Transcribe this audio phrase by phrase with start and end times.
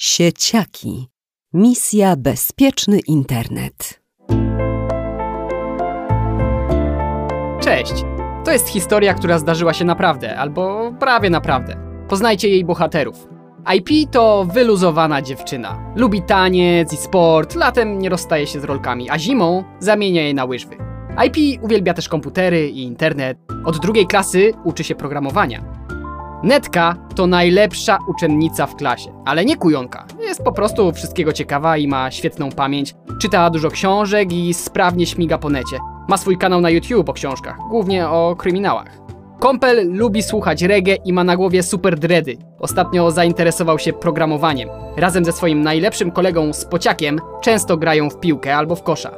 [0.00, 1.08] Sieciaki.
[1.52, 4.00] Misja Bezpieczny Internet.
[7.60, 7.92] Cześć!
[8.44, 11.76] To jest historia, która zdarzyła się naprawdę, albo prawie naprawdę.
[12.08, 13.28] Poznajcie jej bohaterów.
[13.76, 15.92] IP to wyluzowana dziewczyna.
[15.96, 20.44] Lubi taniec i sport, latem nie rozstaje się z rolkami, a zimą zamienia je na
[20.44, 20.76] łyżwy.
[21.26, 23.38] IP uwielbia też komputery i internet.
[23.64, 25.77] Od drugiej klasy uczy się programowania.
[26.42, 30.06] Netka to najlepsza uczennica w klasie, ale nie kujonka.
[30.20, 32.94] Jest po prostu wszystkiego ciekawa i ma świetną pamięć.
[33.20, 35.78] Czyta dużo książek i sprawnie śmiga po necie.
[36.08, 38.98] Ma swój kanał na YouTube o książkach, głównie o kryminałach.
[39.38, 42.36] Kompel lubi słuchać reggae i ma na głowie super dready.
[42.58, 44.68] Ostatnio zainteresował się programowaniem.
[44.96, 49.10] Razem ze swoim najlepszym kolegą Spociakiem często grają w piłkę albo w kosza.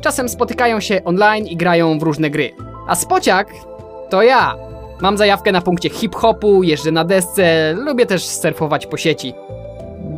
[0.00, 2.50] Czasem spotykają się online i grają w różne gry.
[2.88, 3.52] A Spociak
[4.10, 4.54] to ja.
[5.00, 9.34] Mam zajawkę na punkcie hip-hopu, jeżdżę na desce, lubię też surfować po sieci.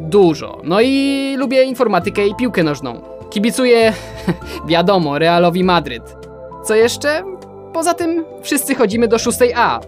[0.08, 0.60] Dużo.
[0.64, 3.00] No i lubię informatykę i piłkę nożną.
[3.30, 3.92] Kibicuję,
[4.68, 6.16] wiadomo, Realowi Madryt.
[6.64, 7.22] Co jeszcze?
[7.72, 9.80] Poza tym wszyscy chodzimy do 6A.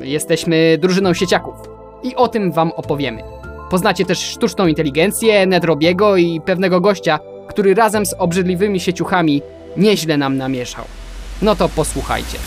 [0.00, 1.54] Jesteśmy drużyną sieciaków.
[2.02, 3.22] I o tym wam opowiemy.
[3.70, 9.42] Poznacie też sztuczną inteligencję, Nedrobiego i pewnego gościa, który razem z obrzydliwymi sieciuchami
[9.76, 10.84] nieźle nam namieszał.
[11.42, 12.38] No to posłuchajcie.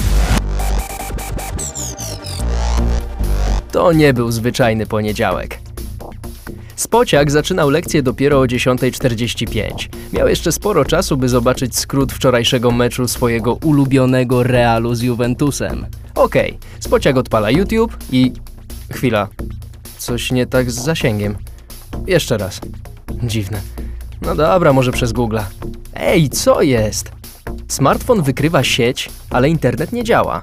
[3.75, 5.59] To nie był zwyczajny poniedziałek.
[6.75, 9.89] Spociak zaczynał lekcję dopiero o 10.45.
[10.13, 15.85] Miał jeszcze sporo czasu, by zobaczyć skrót wczorajszego meczu swojego ulubionego Realu z Juventusem.
[16.15, 18.33] Okej, okay, Spociak odpala YouTube i...
[18.91, 19.27] Chwila.
[19.97, 21.37] Coś nie tak z zasięgiem.
[22.07, 22.61] Jeszcze raz.
[23.23, 23.61] Dziwne.
[24.21, 25.43] No dobra, może przez Google'a.
[25.93, 27.11] Ej, co jest?
[27.67, 30.41] Smartfon wykrywa sieć, ale internet nie działa.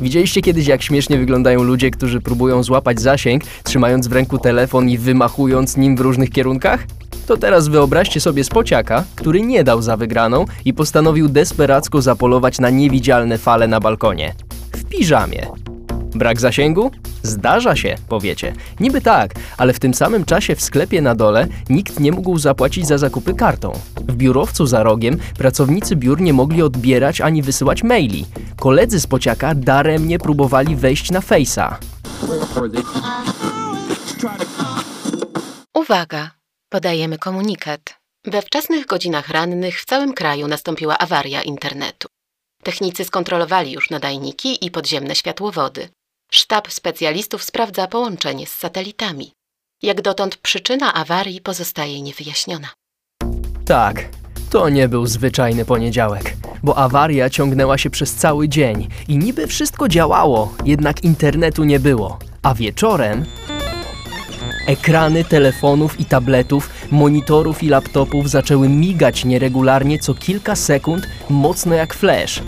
[0.00, 4.98] Widzieliście kiedyś, jak śmiesznie wyglądają ludzie, którzy próbują złapać zasięg, trzymając w ręku telefon i
[4.98, 6.86] wymachując nim w różnych kierunkach?
[7.26, 12.70] To teraz wyobraźcie sobie spociaka, który nie dał za wygraną i postanowił desperacko zapolować na
[12.70, 14.34] niewidzialne fale na balkonie.
[14.72, 15.46] W piżamie.
[16.14, 16.90] Brak zasięgu?
[17.26, 18.52] Zdarza się, powiecie.
[18.80, 22.86] Niby tak, ale w tym samym czasie w sklepie na dole nikt nie mógł zapłacić
[22.86, 23.72] za zakupy kartą.
[24.08, 28.26] W biurowcu za rogiem pracownicy biur nie mogli odbierać ani wysyłać maili.
[28.60, 31.74] Koledzy z pociaka daremnie próbowali wejść na Face'a.
[35.74, 36.30] Uwaga!
[36.68, 37.80] Podajemy komunikat.
[38.24, 42.08] We wczesnych godzinach rannych w całym kraju nastąpiła awaria internetu.
[42.62, 45.88] Technicy skontrolowali już nadajniki i podziemne światłowody.
[46.32, 49.32] Sztab specjalistów sprawdza połączenie z satelitami.
[49.82, 52.68] Jak dotąd przyczyna awarii pozostaje niewyjaśniona.
[53.66, 54.08] Tak,
[54.50, 59.88] to nie był zwyczajny poniedziałek, bo awaria ciągnęła się przez cały dzień i niby wszystko
[59.88, 62.18] działało, jednak internetu nie było.
[62.42, 63.24] A wieczorem
[64.66, 71.94] Ekrany telefonów i tabletów, monitorów i laptopów zaczęły migać nieregularnie co kilka sekund, mocno jak
[71.94, 72.42] flash.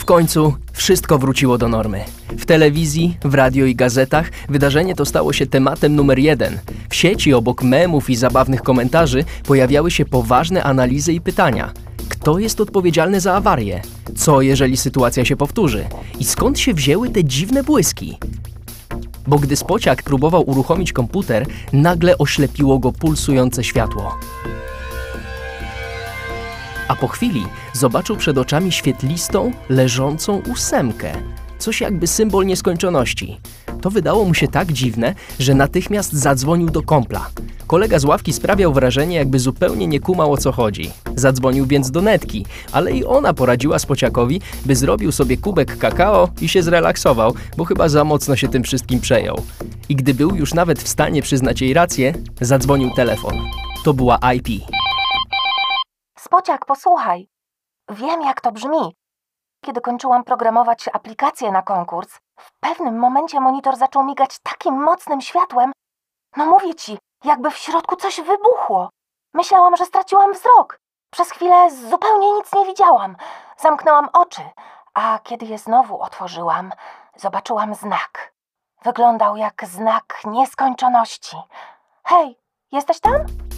[0.00, 2.04] W końcu wszystko wróciło do normy.
[2.28, 6.58] W telewizji, w radio i gazetach wydarzenie to stało się tematem numer jeden.
[6.88, 11.72] W sieci obok memów i zabawnych komentarzy pojawiały się poważne analizy i pytania.
[12.08, 13.82] Kto jest odpowiedzialny za awarię?
[14.16, 15.84] Co jeżeli sytuacja się powtórzy?
[16.18, 18.18] I skąd się wzięły te dziwne błyski?
[19.26, 24.18] Bo gdy Spociak próbował uruchomić komputer, nagle oślepiło go pulsujące światło
[26.90, 31.12] a po chwili zobaczył przed oczami świetlistą, leżącą ósemkę.
[31.58, 33.40] Coś jakby symbol nieskończoności.
[33.80, 37.30] To wydało mu się tak dziwne, że natychmiast zadzwonił do kompla.
[37.66, 40.90] Kolega z ławki sprawiał wrażenie, jakby zupełnie nie kumał o co chodzi.
[41.16, 46.48] Zadzwonił więc do Netki, ale i ona poradziła Spociakowi, by zrobił sobie kubek kakao i
[46.48, 49.42] się zrelaksował, bo chyba za mocno się tym wszystkim przejął.
[49.88, 53.34] I gdy był już nawet w stanie przyznać jej rację, zadzwonił telefon.
[53.84, 54.62] To była IP.
[56.30, 57.28] Spociak, posłuchaj.
[57.88, 58.96] Wiem, jak to brzmi.
[59.64, 65.72] Kiedy kończyłam programować aplikację na konkurs, w pewnym momencie monitor zaczął migać takim mocnym światłem.
[66.36, 68.90] No mówię ci, jakby w środku coś wybuchło.
[69.34, 70.78] Myślałam, że straciłam wzrok.
[71.12, 73.16] Przez chwilę zupełnie nic nie widziałam.
[73.56, 74.42] Zamknęłam oczy,
[74.94, 76.72] a kiedy je znowu otworzyłam,
[77.16, 78.34] zobaczyłam znak.
[78.82, 81.36] Wyglądał jak znak nieskończoności.
[82.04, 82.38] Hej,
[82.72, 83.49] jesteś tam?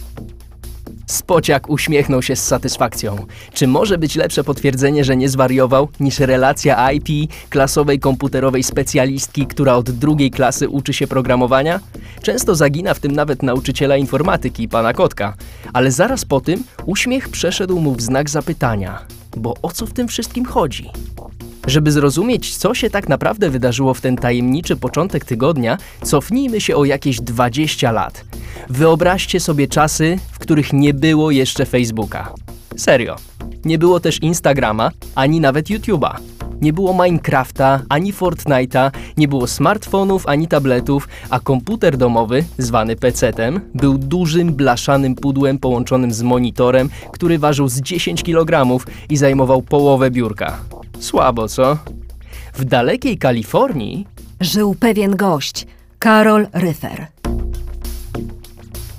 [1.13, 3.25] Spociak uśmiechnął się z satysfakcją.
[3.53, 9.75] Czy może być lepsze potwierdzenie, że nie zwariował, niż relacja IP klasowej komputerowej specjalistki, która
[9.75, 11.79] od drugiej klasy uczy się programowania?
[12.21, 15.33] Często zagina w tym nawet nauczyciela informatyki, pana Kotka.
[15.73, 19.05] Ale zaraz po tym uśmiech przeszedł mu w znak zapytania.
[19.37, 20.89] Bo o co w tym wszystkim chodzi?
[21.67, 26.85] Żeby zrozumieć, co się tak naprawdę wydarzyło w ten tajemniczy początek tygodnia, cofnijmy się o
[26.85, 28.25] jakieś 20 lat.
[28.69, 32.33] Wyobraźcie sobie czasy, w których nie było jeszcze Facebooka.
[32.77, 33.15] Serio.
[33.65, 36.15] Nie było też Instagrama, ani nawet YouTube'a.
[36.61, 43.59] Nie było Minecrafta, ani Fortnite'a, nie było smartfonów, ani tabletów, a komputer domowy, zwany PC-tem,
[43.75, 48.79] był dużym, blaszanym pudłem połączonym z monitorem, który ważył z 10 kg
[49.09, 50.57] i zajmował połowę biurka.
[50.99, 51.77] Słabo, co?
[52.53, 54.07] W dalekiej Kalifornii
[54.41, 55.67] Żył pewien gość,
[55.99, 57.07] Karol Ryfer.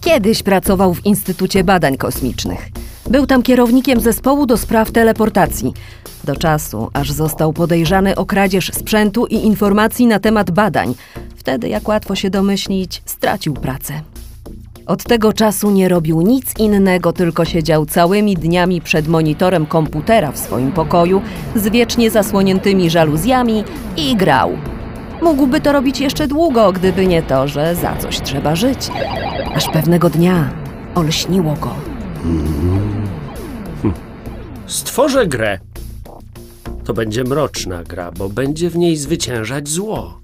[0.01, 2.69] Kiedyś pracował w Instytucie Badań Kosmicznych.
[3.11, 5.73] Był tam kierownikiem zespołu do spraw teleportacji.
[6.25, 10.95] Do czasu, aż został podejrzany o kradzież sprzętu i informacji na temat badań.
[11.37, 14.03] Wtedy, jak łatwo się domyślić, stracił pracę.
[14.87, 20.39] Od tego czasu nie robił nic innego, tylko siedział całymi dniami przed monitorem komputera w
[20.39, 21.23] swoim pokoju
[21.57, 23.65] z wiecznie zasłoniętymi żaluzjami
[23.97, 24.51] i grał.
[25.23, 28.91] Mógłby to robić jeszcze długo, gdyby nie to, że za coś trzeba żyć.
[29.55, 30.51] Aż pewnego dnia
[30.95, 31.71] olśniło go.
[34.67, 35.59] Stworzę grę.
[36.85, 40.24] To będzie mroczna gra, bo będzie w niej zwyciężać zło.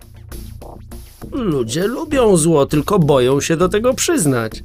[1.41, 4.63] Ludzie lubią zło, tylko boją się do tego przyznać.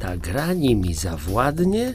[0.00, 1.94] Ta gra nimi zawładnie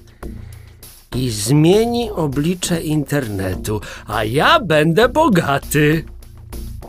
[1.16, 6.04] i zmieni oblicze internetu, a ja będę bogaty.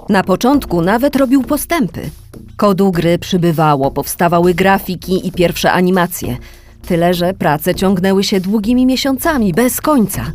[0.08, 2.11] Na początku nawet robił postępy.
[2.56, 6.37] Kodu gry przybywało, powstawały grafiki i pierwsze animacje.
[6.87, 10.32] Tyle, że prace ciągnęły się długimi miesiącami, bez końca.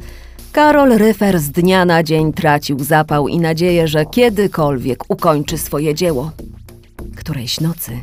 [0.57, 6.31] Karol Ryfer z dnia na dzień tracił zapał i nadzieję, że kiedykolwiek ukończy swoje dzieło.
[7.17, 8.01] Którejś nocy,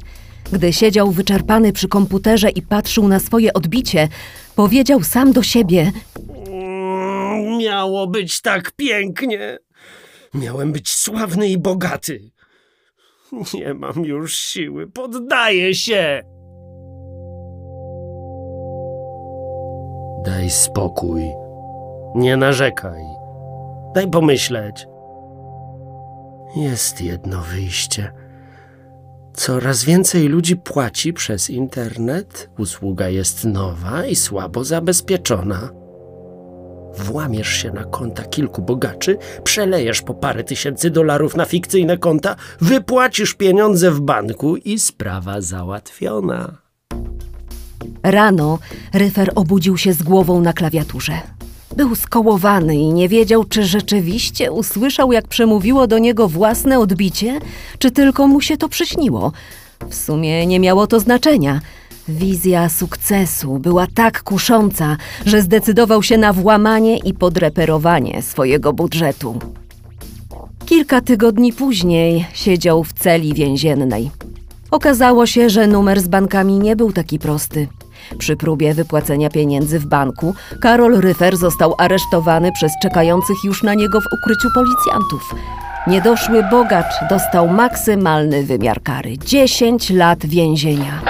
[0.53, 4.09] gdy siedział wyczerpany przy komputerze i patrzył na swoje odbicie,
[4.57, 5.93] powiedział sam do siebie:
[6.49, 9.59] Mm, Miało być tak pięknie.
[10.35, 12.31] Miałem być sławny i bogaty.
[13.55, 16.23] Nie mam już siły, poddaję się.
[20.25, 21.44] Daj spokój.
[22.15, 23.03] Nie narzekaj.
[23.95, 24.87] Daj pomyśleć.
[26.57, 28.13] Jest jedno wyjście.
[29.35, 32.51] Coraz więcej ludzi płaci przez internet.
[32.59, 35.71] Usługa jest nowa i słabo zabezpieczona.
[36.99, 43.35] Włamiesz się na konta kilku bogaczy, przelejesz po parę tysięcy dolarów na fikcyjne konta, wypłacisz
[43.35, 46.57] pieniądze w banku i sprawa załatwiona.
[48.03, 48.59] Rano
[48.93, 51.13] Ryfer obudził się z głową na klawiaturze.
[51.77, 57.41] Był skołowany i nie wiedział, czy rzeczywiście usłyszał, jak przemówiło do niego własne odbicie,
[57.79, 59.33] czy tylko mu się to przyśniło.
[59.89, 61.61] W sumie nie miało to znaczenia.
[62.09, 69.39] Wizja sukcesu była tak kusząca, że zdecydował się na włamanie i podreperowanie swojego budżetu.
[70.67, 74.11] Kilka tygodni później siedział w celi więziennej.
[74.71, 77.69] Okazało się, że numer z bankami nie był taki prosty.
[78.19, 84.01] Przy próbie wypłacenia pieniędzy w banku, Karol Ryfer został aresztowany przez czekających już na niego
[84.01, 85.35] w ukryciu policjantów.
[85.87, 91.03] Niedoszły bogacz dostał maksymalny wymiar kary 10 lat więzienia.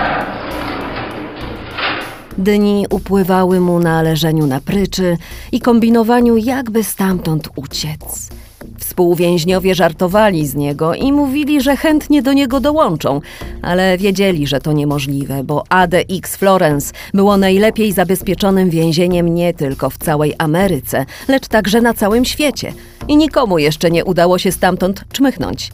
[2.38, 5.16] Dni upływały mu na leżeniu na pryczy
[5.52, 8.30] i kombinowaniu, jakby stamtąd uciec.
[8.78, 13.20] Współwięźniowie żartowali z niego i mówili, że chętnie do niego dołączą,
[13.62, 19.98] ale wiedzieli, że to niemożliwe, bo ADX Florence było najlepiej zabezpieczonym więzieniem nie tylko w
[19.98, 22.72] całej Ameryce, lecz także na całym świecie
[23.08, 25.72] i nikomu jeszcze nie udało się stamtąd czmychnąć.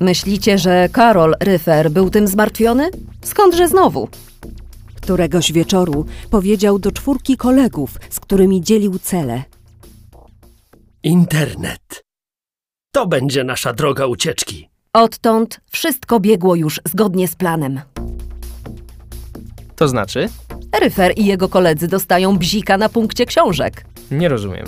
[0.00, 2.90] Myślicie, że Karol Ryfer był tym zmartwiony?
[3.24, 4.08] Skądże znowu?
[4.94, 9.55] Któregoś wieczoru powiedział do czwórki kolegów, z którymi dzielił cele.
[11.06, 12.04] Internet.
[12.92, 14.68] To będzie nasza droga ucieczki.
[14.92, 17.80] Odtąd wszystko biegło już zgodnie z planem.
[19.76, 20.28] to znaczy?
[20.80, 23.84] Ryfer i jego koledzy dostają bzika na punkcie książek.
[24.10, 24.66] Nie rozumiem.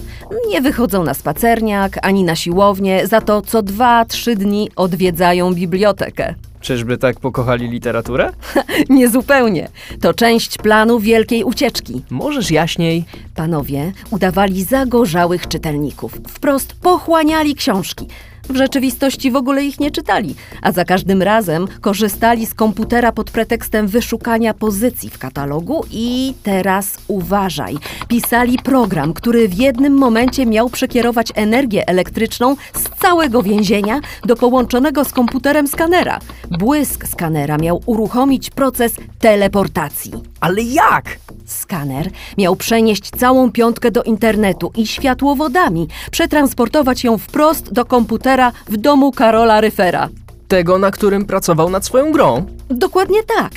[0.49, 6.35] Nie wychodzą na spacerniak ani na siłownię, za to co dwa, trzy dni odwiedzają bibliotekę.
[6.61, 8.33] Czyżby tak pokochali literaturę?
[8.91, 9.69] Niezupełnie.
[10.01, 12.03] To część planu wielkiej ucieczki.
[12.11, 13.05] Możesz jaśniej?
[13.35, 16.21] Panowie udawali zagorzałych czytelników.
[16.29, 18.07] Wprost pochłaniali książki.
[18.49, 23.31] W rzeczywistości w ogóle ich nie czytali, a za każdym razem korzystali z komputera pod
[23.31, 27.77] pretekstem wyszukania pozycji w katalogu i teraz uważaj.
[28.09, 35.05] Pisali program, który w jednym momencie miał przekierować energię elektryczną z całego więzienia do połączonego
[35.05, 36.21] z komputerem skanera.
[36.59, 40.13] Błysk skanera miał uruchomić proces teleportacji.
[40.41, 41.19] Ale jak?
[41.53, 48.77] Skaner miał przenieść całą piątkę do internetu i światłowodami przetransportować ją wprost do komputera w
[48.77, 50.09] domu Karola Ryfera.
[50.49, 52.47] Tego, na którym pracował nad swoją grą?
[52.69, 53.53] Dokładnie tak.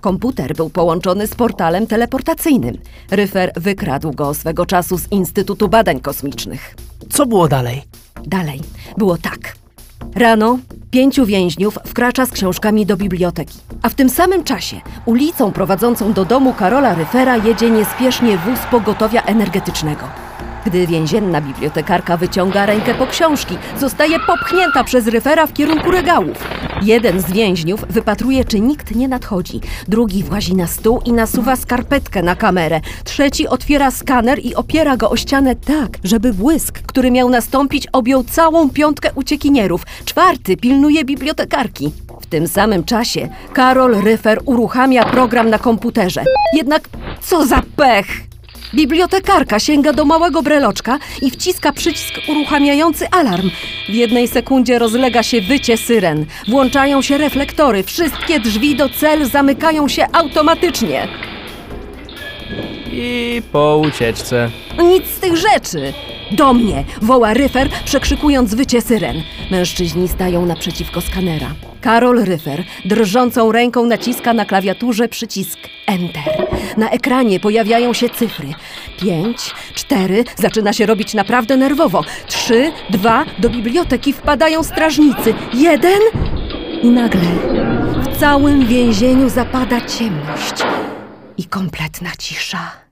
[0.00, 2.78] Komputer był połączony z portalem teleportacyjnym.
[3.10, 6.74] Ryfer wykradł go swego czasu z Instytutu Badań Kosmicznych.
[7.10, 7.82] Co było dalej?
[8.26, 8.60] Dalej
[8.96, 9.65] było tak.
[10.14, 10.58] Rano
[10.90, 16.24] pięciu więźniów wkracza z książkami do biblioteki, a w tym samym czasie ulicą prowadzącą do
[16.24, 20.08] domu Karola Ryfera jedzie niespiesznie wóz pogotowia energetycznego.
[20.66, 26.38] Gdy więzienna bibliotekarka wyciąga rękę po książki, zostaje popchnięta przez Ryfera w kierunku regałów.
[26.82, 29.60] Jeden z więźniów wypatruje, czy nikt nie nadchodzi.
[29.88, 32.80] Drugi włazi na stół i nasuwa skarpetkę na kamerę.
[33.04, 38.24] Trzeci otwiera skaner i opiera go o ścianę tak, żeby błysk, który miał nastąpić, objął
[38.24, 39.82] całą piątkę uciekinierów.
[40.04, 41.92] Czwarty pilnuje bibliotekarki.
[42.20, 46.24] W tym samym czasie Karol Ryfer uruchamia program na komputerze.
[46.52, 46.88] Jednak
[47.20, 48.35] co za pech!
[48.76, 53.50] Bibliotekarka sięga do małego breloczka i wciska przycisk uruchamiający alarm.
[53.88, 56.26] W jednej sekundzie rozlega się wycie syren.
[56.48, 57.82] Włączają się reflektory.
[57.82, 61.08] Wszystkie drzwi do cel zamykają się automatycznie.
[62.92, 64.50] I po ucieczce.
[64.78, 65.92] Nic z tych rzeczy.
[66.30, 66.84] Do mnie!
[67.02, 69.22] woła Ryfer, przekrzykując wycie syren.
[69.50, 71.48] Mężczyźni stają naprzeciwko skanera.
[71.86, 76.46] Karol Ryfer drżącą ręką naciska na klawiaturze przycisk Enter.
[76.76, 78.48] Na ekranie pojawiają się cyfry.
[79.00, 82.04] Pięć, cztery, zaczyna się robić naprawdę nerwowo.
[82.26, 85.34] Trzy, dwa, do biblioteki wpadają strażnicy.
[85.54, 86.00] Jeden
[86.82, 87.30] i nagle
[88.12, 90.54] w całym więzieniu zapada ciemność
[91.38, 92.85] i kompletna cisza.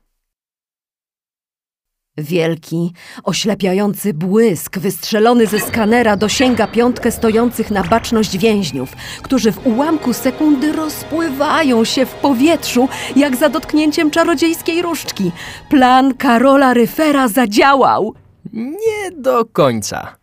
[2.18, 2.92] Wielki,
[3.24, 8.92] oślepiający błysk wystrzelony ze skanera dosięga piątkę stojących na baczność więźniów,
[9.22, 15.32] którzy w ułamku sekundy rozpływają się w powietrzu, jak za dotknięciem czarodziejskiej różdżki.
[15.68, 18.14] Plan Karola Ryfera zadziałał.
[18.52, 20.16] Nie do końca.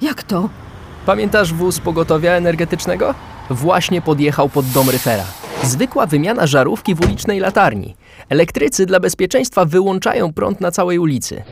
[0.00, 0.48] Jak to?
[1.06, 3.14] Pamiętasz wóz pogotowia energetycznego?
[3.50, 5.24] Właśnie podjechał pod dom Ryfera.
[5.62, 7.96] Zwykła wymiana żarówki w ulicznej latarni.
[8.28, 11.42] Elektrycy dla bezpieczeństwa wyłączają prąd na całej ulicy.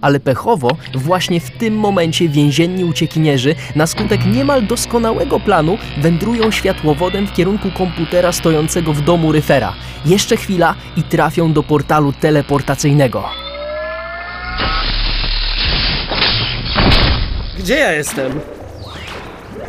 [0.00, 7.26] Ale pechowo, właśnie w tym momencie więzienni uciekinierzy na skutek niemal doskonałego planu wędrują światłowodem
[7.26, 9.74] w kierunku komputera stojącego w domu Ryfera.
[10.06, 13.24] Jeszcze chwila i trafią do portalu teleportacyjnego.
[17.58, 18.40] Gdzie ja jestem?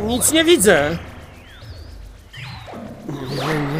[0.04, 0.98] Nic nie widzę.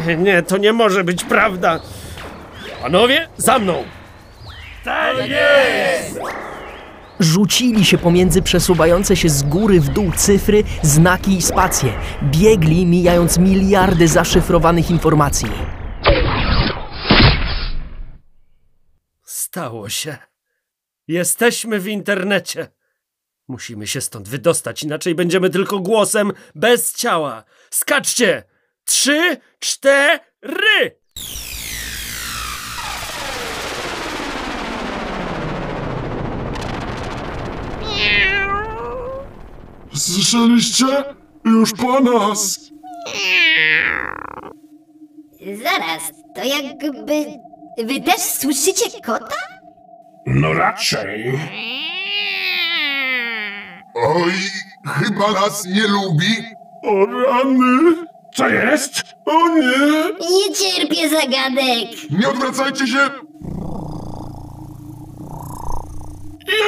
[0.06, 1.80] Nie, nie, nie, to nie może być prawda.
[2.82, 3.84] Panowie, za mną!
[7.20, 11.92] Rzucili się pomiędzy przesuwające się z góry w dół cyfry, znaki i spacje.
[12.22, 15.48] Biegli, mijając miliardy zaszyfrowanych informacji.
[19.22, 20.16] Stało się.
[21.08, 22.68] Jesteśmy w internecie.
[23.48, 27.44] Musimy się stąd wydostać, inaczej będziemy tylko głosem bez ciała.
[27.70, 28.42] Skaczcie!
[28.84, 30.98] Trzy, cztery!
[39.94, 40.84] Słyszeliście?
[41.44, 42.60] Już po nas!
[45.62, 47.24] Zaraz, to jakby...
[47.84, 49.36] Wy też słyszycie kota?
[50.26, 51.38] No raczej.
[53.94, 54.32] Oj,
[54.86, 56.34] chyba nas nie lubi.
[56.82, 57.94] O rany!
[58.34, 59.02] Co jest?
[59.26, 59.68] O nie!
[60.30, 62.10] Nie cierpię zagadek!
[62.10, 62.98] Nie odwracajcie się!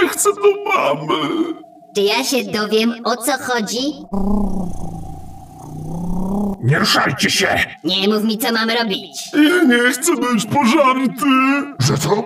[0.03, 1.29] Ja chcę do mamy!
[1.97, 3.93] Czy ja się dowiem, o co chodzi?
[6.65, 7.49] Nie ruszajcie się!
[7.85, 9.33] Nie mów mi, co mam robić.
[9.33, 11.27] Ja nie chcę być pożarty!
[11.79, 12.25] Że co?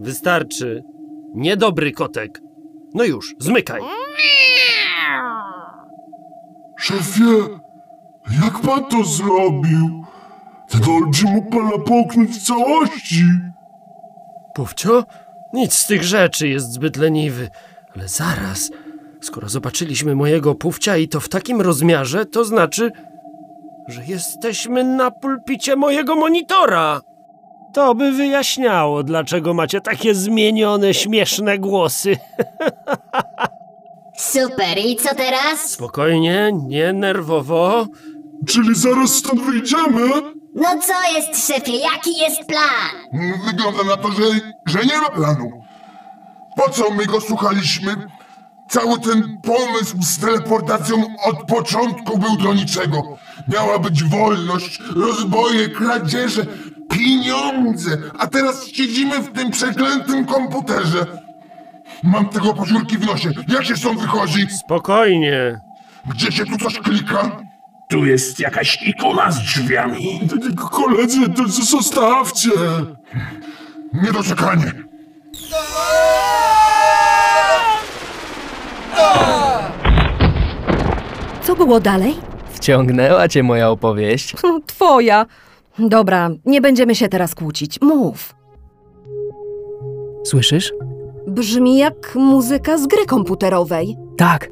[0.00, 0.84] Wystarczy.
[1.34, 2.40] Niedobry kotek.
[2.94, 3.80] No już, zmykaj.
[6.76, 7.60] Szefie,
[8.44, 10.04] jak pan to zrobił?
[10.68, 13.24] Ten olbrzym mógł pana połknąć w całości.
[14.54, 15.04] Pufcio?
[15.52, 17.50] Nic z tych rzeczy jest zbyt leniwy.
[17.96, 18.70] Ale zaraz,
[19.20, 22.90] skoro zobaczyliśmy mojego pufcia i to w takim rozmiarze, to znaczy,
[23.88, 27.00] że jesteśmy na pulpicie mojego monitora.
[27.74, 32.16] To by wyjaśniało, dlaczego macie takie zmienione, śmieszne głosy.
[34.16, 35.70] Super, i co teraz?
[35.70, 37.86] Spokojnie, nie nerwowo.
[38.46, 40.08] Czyli zaraz stąd wyjdziemy?
[40.54, 43.22] No co jest, szefie, jaki jest plan?
[43.46, 44.22] Wygląda na to, że,
[44.66, 45.50] że nie ma planu.
[46.56, 47.96] Po co my go słuchaliśmy?
[48.70, 53.02] Cały ten pomysł z teleportacją od początku był do niczego.
[53.48, 56.46] Miała być wolność, rozboje, kradzieże,
[56.90, 61.06] pieniądze, a teraz siedzimy w tym przeklętym komputerze.
[62.02, 63.30] Mam tego posiórki w nosie.
[63.48, 64.46] Jak się stąd wychodzi?
[64.50, 65.60] Spokojnie.
[66.06, 67.42] Gdzie się tu coś klika?
[67.90, 70.20] Tu jest jakaś ikona z drzwiami.
[70.70, 72.50] Koledzy, to zostawcie!
[73.92, 74.72] Niedoczekanie!
[81.42, 82.14] Co było dalej?
[82.52, 84.34] Wciągnęła cię moja opowieść.
[84.66, 85.26] Twoja.
[85.78, 87.80] Dobra, nie będziemy się teraz kłócić.
[87.80, 88.34] Mów.
[90.24, 90.72] Słyszysz?
[91.26, 93.96] Brzmi jak muzyka z gry komputerowej.
[94.16, 94.48] Tak.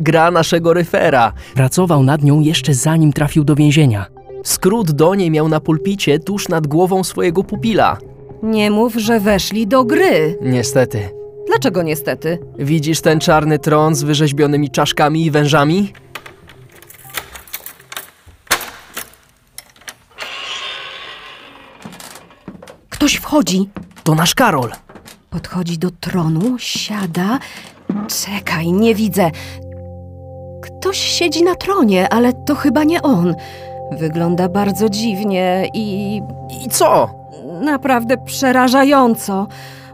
[0.00, 1.32] Gra naszego ryfera.
[1.54, 4.06] Pracował nad nią jeszcze zanim trafił do więzienia.
[4.44, 7.98] Skrót do niej miał na pulpicie tuż nad głową swojego pupila.
[8.42, 10.38] Nie mów, że weszli do gry.
[10.42, 11.10] Niestety.
[11.46, 12.38] Dlaczego niestety?
[12.58, 15.92] Widzisz ten czarny tron z wyrzeźbionymi czaszkami i wężami?
[22.90, 23.68] Ktoś wchodzi.
[24.04, 24.70] To nasz Karol.
[25.30, 27.38] Podchodzi do tronu, siada.
[28.08, 29.30] Czekaj, nie widzę.
[30.62, 33.34] Ktoś siedzi na tronie, ale to chyba nie on.
[33.92, 36.20] Wygląda bardzo dziwnie i
[36.64, 37.10] I co?
[37.60, 39.46] naprawdę przerażająco.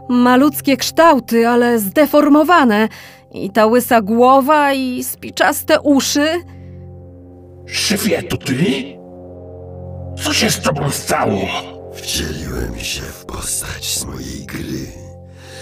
[0.09, 2.87] Maluckie kształty, ale zdeformowane.
[3.31, 6.27] I ta łysa głowa i spiczaste uszy.
[7.65, 8.55] Szefie, to ty?
[10.23, 11.74] Co się z tobą stało?
[11.95, 14.87] Wcieliłem się w postać z mojej gry.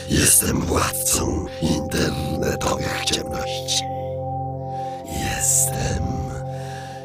[0.10, 3.84] Jestem władcą internetowych ciemności.
[5.08, 6.04] Jestem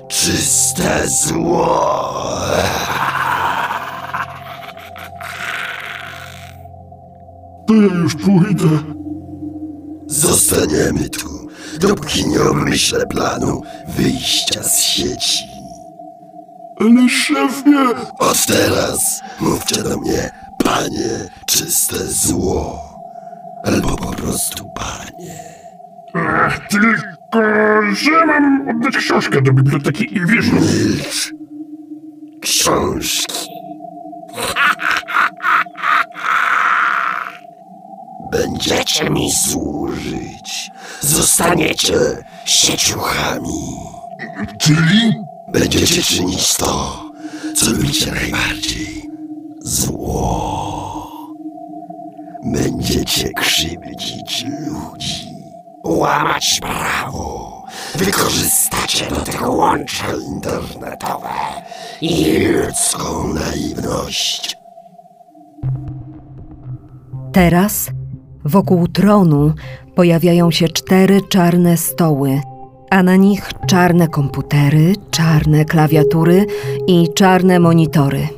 [0.08, 1.99] czyste zło.
[7.66, 8.68] To ja już pójdę.
[10.06, 11.49] Zostaniemy tu,
[11.80, 13.62] dopóki nie obmyślę planu
[13.97, 15.48] wyjścia z sieci.
[16.80, 17.94] Ale szefie!
[18.18, 20.30] Od teraz mówcie do mnie,
[20.64, 22.80] panie, czyste zło.
[23.64, 25.35] Albo po prostu panie.
[26.14, 27.42] Ach, tylko,
[27.92, 30.52] że mam oddać książkę do biblioteki i wiesz...
[30.52, 31.32] Milcz.
[32.40, 33.49] Książki.
[38.33, 40.70] Będziecie mi służyć.
[41.00, 41.94] Zostaniecie
[42.44, 43.76] sieciuchami.
[44.59, 45.28] Czyli?
[45.52, 47.02] Będziecie czynić to,
[47.56, 49.11] co lubicie najbardziej.
[49.61, 51.11] Zło.
[52.44, 55.28] Będziecie krzywdzić ludzi.
[55.84, 57.62] Łamać prawo.
[57.94, 61.28] Wykorzystacie do tego łącza internetowe
[62.00, 64.58] i ludzką naiwność.
[67.32, 67.90] Teraz
[68.44, 69.52] wokół tronu
[69.94, 72.40] pojawiają się cztery czarne stoły,
[72.90, 76.46] a na nich czarne komputery, czarne klawiatury
[76.87, 78.29] i czarne monitory.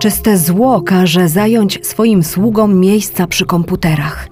[0.00, 4.28] Czyste zło każe zająć swoim sługom miejsca przy komputerach.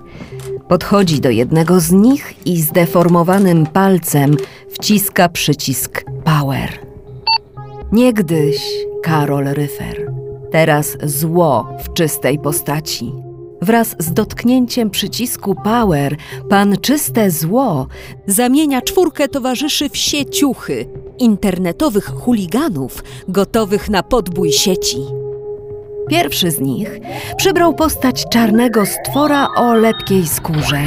[0.69, 4.37] Podchodzi do jednego z nich i zdeformowanym palcem
[4.71, 6.71] wciska przycisk Power.
[7.93, 8.57] Niegdyś
[9.03, 10.13] Karol Ryfer,
[10.51, 13.32] teraz zło w czystej postaci.
[13.63, 16.17] Wraz z dotknięciem przycisku Power,
[16.49, 17.87] pan czyste zło
[18.27, 20.87] Zamienia czwórkę towarzyszy w sieciuchy,
[21.19, 24.99] internetowych chuliganów gotowych na podbój sieci.
[26.09, 27.01] Pierwszy z nich
[27.37, 30.81] przybrał postać czarnego stwora o lepkiej skórze.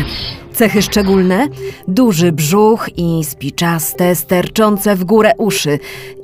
[0.53, 1.47] Cechy szczególne:
[1.87, 5.79] duży brzuch i spiczaste, sterczące w górę uszy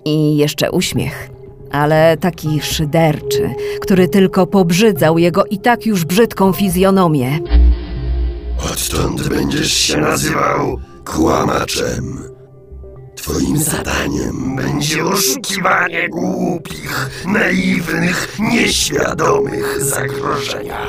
[0.05, 1.30] i jeszcze uśmiech.
[1.71, 3.49] Ale taki szyderczy,
[3.81, 7.39] który tylko pobrzydzał jego i tak już brzydką fizjonomię.
[8.71, 12.31] Odtąd będziesz się nazywał kłamaczem.
[13.15, 20.87] Twoim zadaniem będzie oszukiwanie głupich, naiwnych, nieświadomych zagrożenia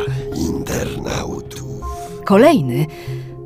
[0.48, 1.62] internautów.
[2.24, 2.86] Kolejny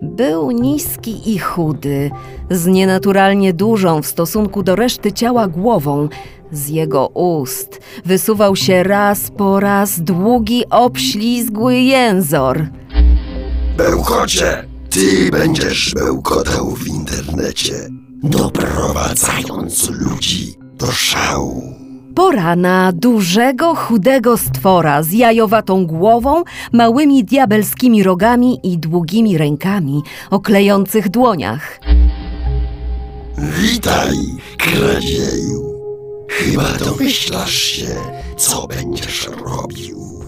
[0.02, 2.10] był niski i chudy,
[2.50, 6.08] z nienaturalnie dużą w stosunku do reszty ciała głową.
[6.52, 12.66] Z jego ust wysuwał się raz po raz długi, obślizgły jęzor.
[13.76, 17.74] Bełkocie, ty będziesz bełkotał w internecie,
[18.22, 21.62] doprowadzając ludzi do szału.
[22.14, 30.40] Pora na dużego, chudego stwora z jajowatą głową, małymi diabelskimi rogami i długimi rękami o
[30.40, 31.80] klejących dłoniach.
[33.38, 34.16] Witaj,
[34.58, 35.75] kradzieju.
[36.28, 37.94] Chyba domyślasz się,
[38.36, 40.20] co będziesz robił.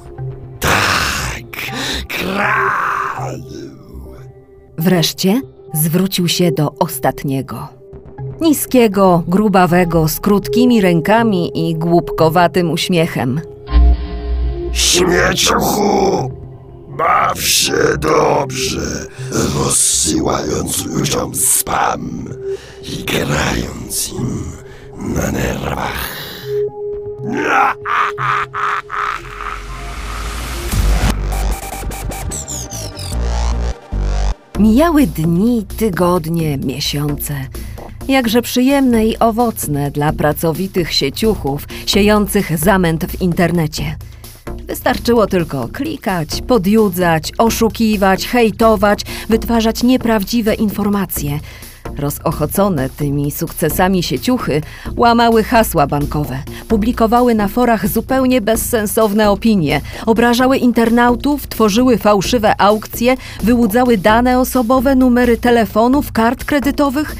[0.60, 1.72] Tak,
[2.08, 3.58] kradł.
[4.78, 5.40] Wreszcie
[5.74, 7.68] zwrócił się do ostatniego.
[8.40, 13.40] Niskiego, grubawego, z krótkimi rękami i głupkowatym uśmiechem.
[14.72, 16.30] Śmieciuchu!
[16.88, 19.06] Baw się dobrze,
[19.58, 22.24] rozsyłając ludziom spam.
[22.82, 24.57] i grając im
[24.98, 26.18] na nerwach.
[34.58, 37.34] Mijały dni, tygodnie, miesiące.
[38.08, 43.96] Jakże przyjemne i owocne dla pracowitych sieciuchów, siejących zamęt w internecie.
[44.66, 51.40] Wystarczyło tylko klikać, podjudzać, oszukiwać, hejtować, wytwarzać nieprawdziwe informacje.
[51.98, 54.62] Rozochocone tymi sukcesami sieciuchy
[54.96, 63.96] łamały hasła bankowe, publikowały na forach zupełnie bezsensowne opinie, obrażały internautów, tworzyły fałszywe aukcje, wyłudzały
[63.96, 67.16] dane osobowe, numery telefonów, kart kredytowych.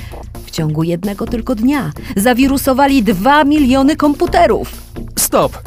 [0.47, 4.73] W ciągu jednego tylko dnia zawirusowali dwa miliony komputerów.
[5.19, 5.59] Stop!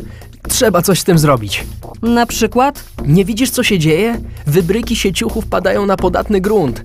[0.50, 1.66] Trzeba coś z tym zrobić.
[2.02, 4.22] Na przykład Nie widzisz, co się dzieje?
[4.48, 6.84] Wybryki sieciuchów padają na podatny grunt.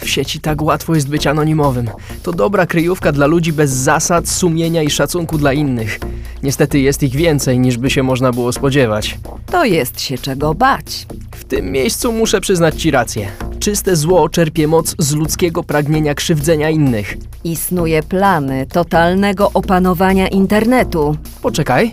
[0.00, 1.90] W sieci tak łatwo jest być anonimowym.
[2.22, 5.98] To dobra kryjówka dla ludzi bez zasad, sumienia i szacunku dla innych.
[6.42, 9.18] Niestety jest ich więcej, niż by się można było spodziewać.
[9.50, 11.06] to jest się czego bać.
[11.34, 13.28] W tym miejscu muszę przyznać ci rację.
[13.58, 17.16] Czyste zło czerpie moc z ludzkiego pragnienia krzywdzenia innych.
[17.44, 21.16] Istnuje plany totalnego opanowania internetu.
[21.42, 21.92] Poczekaj.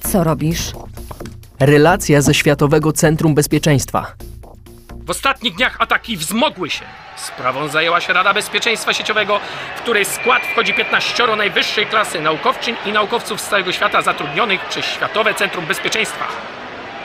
[0.00, 0.72] Co robisz?
[1.60, 4.06] Relacja ze Światowego Centrum Bezpieczeństwa.
[5.08, 6.84] W ostatnich dniach ataki wzmogły się.
[7.16, 9.40] Sprawą zajęła się Rada Bezpieczeństwa Sieciowego,
[9.76, 14.86] w której skład wchodzi 15 najwyższej klasy naukowczyń i naukowców z całego świata zatrudnionych przez
[14.86, 16.24] Światowe Centrum Bezpieczeństwa.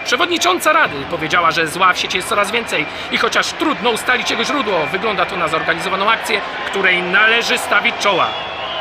[0.06, 4.44] Przewodnicząca Rady powiedziała, że zła w sieci jest coraz więcej i chociaż trudno ustalić jego
[4.44, 8.28] źródło, wygląda to na zorganizowaną akcję, której należy stawić czoła.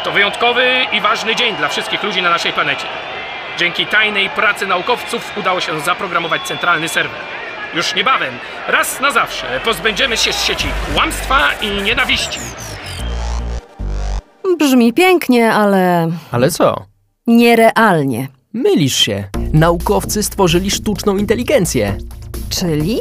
[0.05, 2.87] To wyjątkowy i ważny dzień dla wszystkich ludzi na naszej planecie.
[3.59, 7.42] Dzięki tajnej pracy naukowców udało się zaprogramować centralny serwer.
[7.75, 8.35] Już niebawem,
[8.69, 12.39] raz na zawsze, pozbędziemy się z sieci kłamstwa i nienawiści.
[14.59, 16.85] Brzmi pięknie, ale Ale co?
[17.27, 18.29] nierealnie.
[18.53, 19.25] Mylisz się.
[19.53, 21.97] Naukowcy stworzyli sztuczną inteligencję.
[22.51, 23.01] Czyli?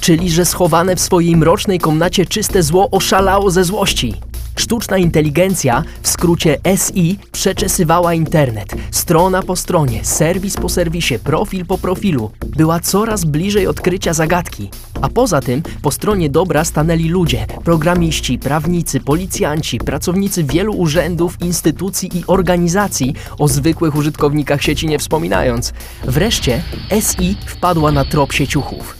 [0.00, 4.14] Czyli, że schowane w swojej mrocznej komnacie czyste zło oszalało ze złości.
[4.58, 8.74] Sztuczna inteligencja, w skrócie SI, przeczesywała internet.
[8.90, 12.30] Strona po stronie, serwis po serwisie, profil po profilu.
[12.56, 14.70] Była coraz bliżej odkrycia zagadki.
[15.02, 22.18] A poza tym, po stronie dobra stanęli ludzie, programiści, prawnicy, policjanci, pracownicy wielu urzędów, instytucji
[22.18, 25.72] i organizacji, o zwykłych użytkownikach sieci nie wspominając.
[26.04, 26.62] Wreszcie
[27.00, 28.98] SI wpadła na trop sieciuchów.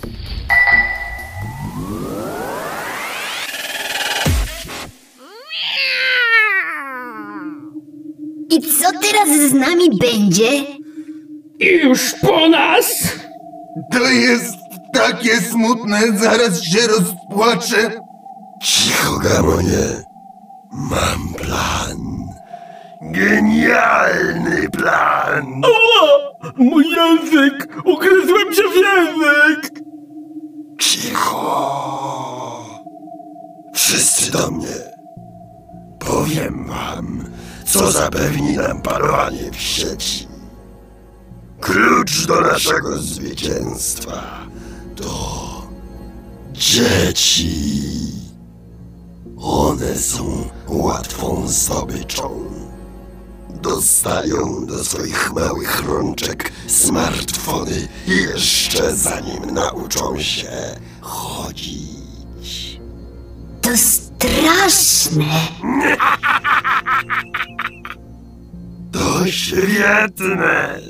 [9.12, 10.50] Teraz z nami będzie?
[11.60, 12.86] I już po nas!
[13.92, 14.54] To jest
[14.94, 18.00] takie smutne, zaraz się rozpłaczę.
[18.62, 20.04] Cicho, Gamonie.
[20.72, 21.98] Mam plan.
[23.02, 25.62] Genialny plan!
[26.56, 27.76] Mój język!
[27.84, 29.80] Ugryzłem się w język!
[30.80, 32.64] Cicho!
[33.74, 34.66] Wszyscy do mnie.
[35.98, 37.24] Powiem wam,
[37.68, 40.28] co zapewni nam panowanie w sieci.
[41.60, 44.46] Klucz do naszego zwycięstwa
[44.96, 45.68] to
[46.52, 47.78] dzieci.
[49.36, 52.44] One są łatwą zdobyczą.
[53.62, 60.50] Dostają do swoich małych rączek smartfony jeszcze zanim nauczą się
[61.00, 62.80] chodzić.
[63.60, 63.70] To
[64.18, 65.24] straszne.
[68.92, 70.80] To świetne!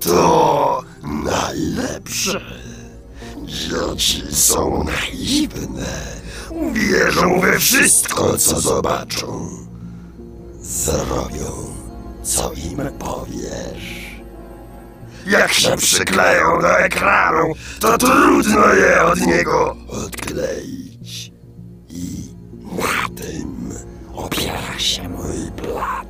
[0.00, 2.40] To najlepsze!
[3.44, 6.18] Dzieci są naiwne.
[6.50, 9.50] Uwierzą we wszystko, co zobaczą.
[10.60, 11.74] Zrobią,
[12.22, 13.98] co im powiesz.
[15.26, 20.87] Jak się przykleją do ekranu, to trudno je od niego odkleić.
[22.78, 23.72] Na tym
[24.14, 26.06] opiera się mój plan.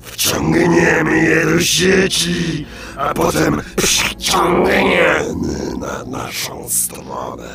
[0.00, 7.48] Wciągniemy je do sieci, a potem przyciągniemy na naszą stronę.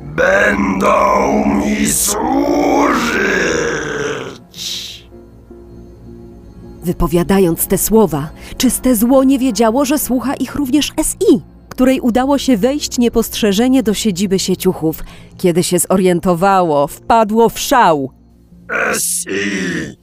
[0.00, 2.12] Będą mi służyć.
[6.84, 11.42] Wypowiadając te słowa, czyste zło nie wiedziało, że słucha ich również SI,
[11.72, 15.04] której udało się wejść niepostrzeżenie do siedziby sieciuchów.
[15.38, 18.10] Kiedy się zorientowało, wpadło w szał.
[18.98, 20.01] SI,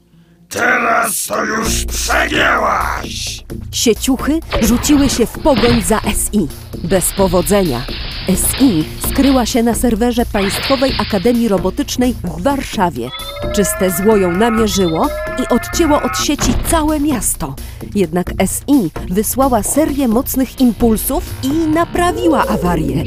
[0.49, 3.43] teraz to już przegięłaś!
[3.71, 6.47] Sieciuchy rzuciły się w pogoń za SI.
[6.83, 7.81] Bez powodzenia.
[8.27, 13.09] SI skryła się na serwerze Państwowej Akademii Robotycznej w Warszawie.
[13.55, 15.07] Czyste zło ją namierzyło
[15.43, 17.55] i odcięło od sieci całe miasto.
[17.95, 23.03] Jednak SI wysłała serię mocnych impulsów i naprawiła awarię.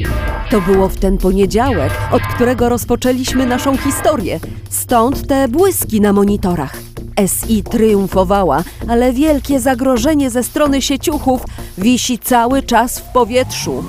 [0.50, 4.40] To było w ten poniedziałek, od którego rozpoczęliśmy naszą historię.
[4.70, 6.91] Stąd te błyski na monitorach.
[7.26, 11.42] SI triumfowała, ale wielkie zagrożenie ze strony sieciuchów
[11.78, 13.84] wisi cały czas w powietrzu.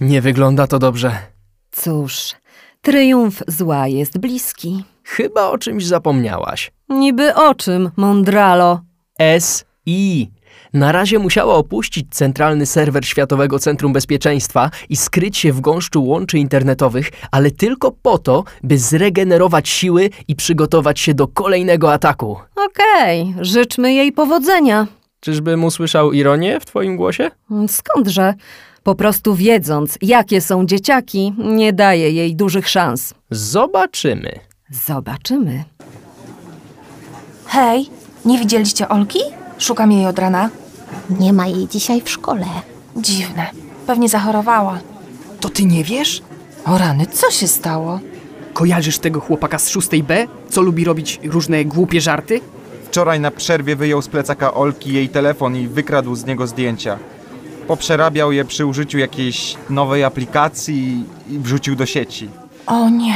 [0.00, 1.18] Nie wygląda to dobrze.
[1.70, 2.34] Cóż,
[2.82, 4.84] triumf zła jest bliski.
[5.04, 6.72] Chyba o czymś zapomniałaś.
[6.88, 8.80] Niby o czym, mądralo?
[9.40, 10.30] SI.
[10.74, 16.38] Na razie musiała opuścić centralny serwer Światowego Centrum Bezpieczeństwa i skryć się w gąszczu łączy
[16.38, 22.36] internetowych, ale tylko po to, by zregenerować siły i przygotować się do kolejnego ataku.
[22.56, 24.86] Okej, życzmy jej powodzenia.
[25.20, 27.30] Czyżbym usłyszał ironię w twoim głosie?
[27.68, 28.34] Skądże?
[28.82, 33.14] Po prostu wiedząc, jakie są dzieciaki, nie daje jej dużych szans.
[33.30, 34.38] Zobaczymy.
[34.70, 35.64] Zobaczymy.
[37.46, 37.86] Hej,
[38.24, 39.18] nie widzieliście Olki?
[39.58, 40.50] Szukam jej od rana.
[41.20, 42.46] Nie ma jej dzisiaj w szkole.
[42.96, 43.46] Dziwne.
[43.86, 44.78] Pewnie zachorowała.
[45.40, 46.22] To ty nie wiesz?
[46.66, 48.00] O rany, co się stało?
[48.52, 52.40] Kojarzysz tego chłopaka z 6B, co lubi robić różne głupie żarty?
[52.86, 56.98] Wczoraj na przerwie wyjął z plecaka Olki jej telefon i wykradł z niego zdjęcia.
[57.68, 62.28] Poprzerabiał je przy użyciu jakiejś nowej aplikacji i wrzucił do sieci.
[62.66, 63.14] O nie.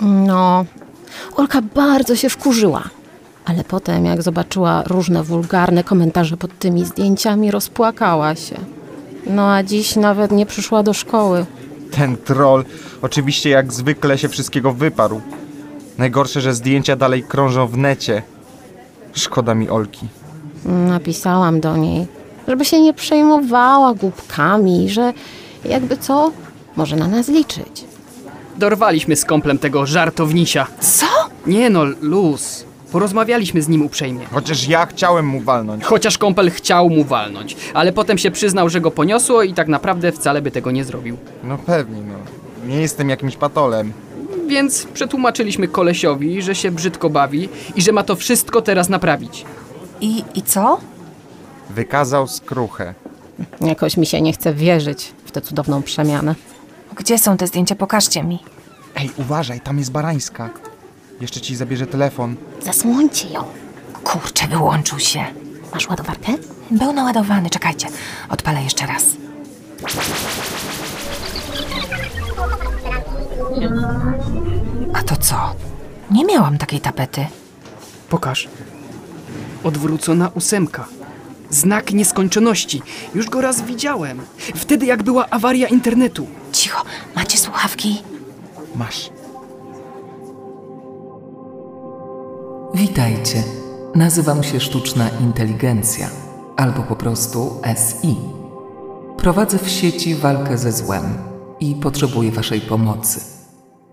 [0.00, 0.64] No,
[1.36, 2.82] Olka bardzo się wkurzyła.
[3.44, 8.56] Ale potem, jak zobaczyła różne wulgarne komentarze pod tymi zdjęciami, rozpłakała się.
[9.26, 11.46] No a dziś nawet nie przyszła do szkoły.
[11.90, 12.64] Ten troll
[13.02, 15.20] oczywiście jak zwykle się wszystkiego wyparł.
[15.98, 18.22] Najgorsze, że zdjęcia dalej krążą w necie.
[19.12, 20.06] Szkoda mi Olki.
[20.64, 22.06] Napisałam do niej,
[22.48, 25.12] żeby się nie przejmowała głupkami, że
[25.64, 26.32] jakby co,
[26.76, 27.84] może na nas liczyć.
[28.56, 30.66] Dorwaliśmy z komplem tego żartownisia.
[30.80, 31.06] Co?
[31.46, 32.64] Nie no, luz.
[32.92, 34.26] Porozmawialiśmy z nim uprzejmie.
[34.32, 35.84] Chociaż ja chciałem mu walnąć.
[35.84, 40.12] Chociaż kąpel chciał mu walnąć, ale potem się przyznał, że go poniosło i tak naprawdę
[40.12, 41.16] wcale by tego nie zrobił.
[41.44, 42.14] No pewnie, no.
[42.66, 43.92] Nie jestem jakimś patolem.
[44.48, 49.44] Więc przetłumaczyliśmy kolesiowi, że się brzydko bawi i że ma to wszystko teraz naprawić.
[50.00, 50.80] I, i co?
[51.70, 52.94] Wykazał skruchę.
[53.60, 56.34] Jakoś mi się nie chce wierzyć w tę cudowną przemianę.
[56.96, 57.74] Gdzie są te zdjęcia?
[57.76, 58.38] Pokażcie mi.
[58.96, 60.50] Ej, uważaj, tam jest barańska.
[61.20, 62.36] Jeszcze ci zabierze telefon.
[62.62, 63.44] Zasłońcie ją.
[64.04, 65.24] Kurczę, wyłączył się.
[65.74, 66.32] Masz ładowarkę?
[66.70, 67.86] Był naładowany, czekajcie.
[68.28, 69.04] Odpalę jeszcze raz.
[74.94, 75.54] A to co?
[76.10, 77.26] Nie miałam takiej tapety.
[78.08, 78.48] Pokaż.
[79.64, 80.84] Odwrócona ósemka.
[81.50, 82.82] Znak nieskończoności.
[83.14, 84.20] Już go raz widziałem.
[84.54, 86.26] Wtedy jak była awaria internetu.
[86.52, 86.84] Cicho,
[87.16, 88.02] macie słuchawki?
[88.74, 89.10] Masz.
[92.74, 93.42] Witajcie.
[93.94, 96.08] Nazywam się Sztuczna Inteligencja,
[96.56, 98.16] albo po prostu SI.
[99.16, 101.02] Prowadzę w sieci walkę ze złem
[101.60, 103.20] i potrzebuję Waszej pomocy.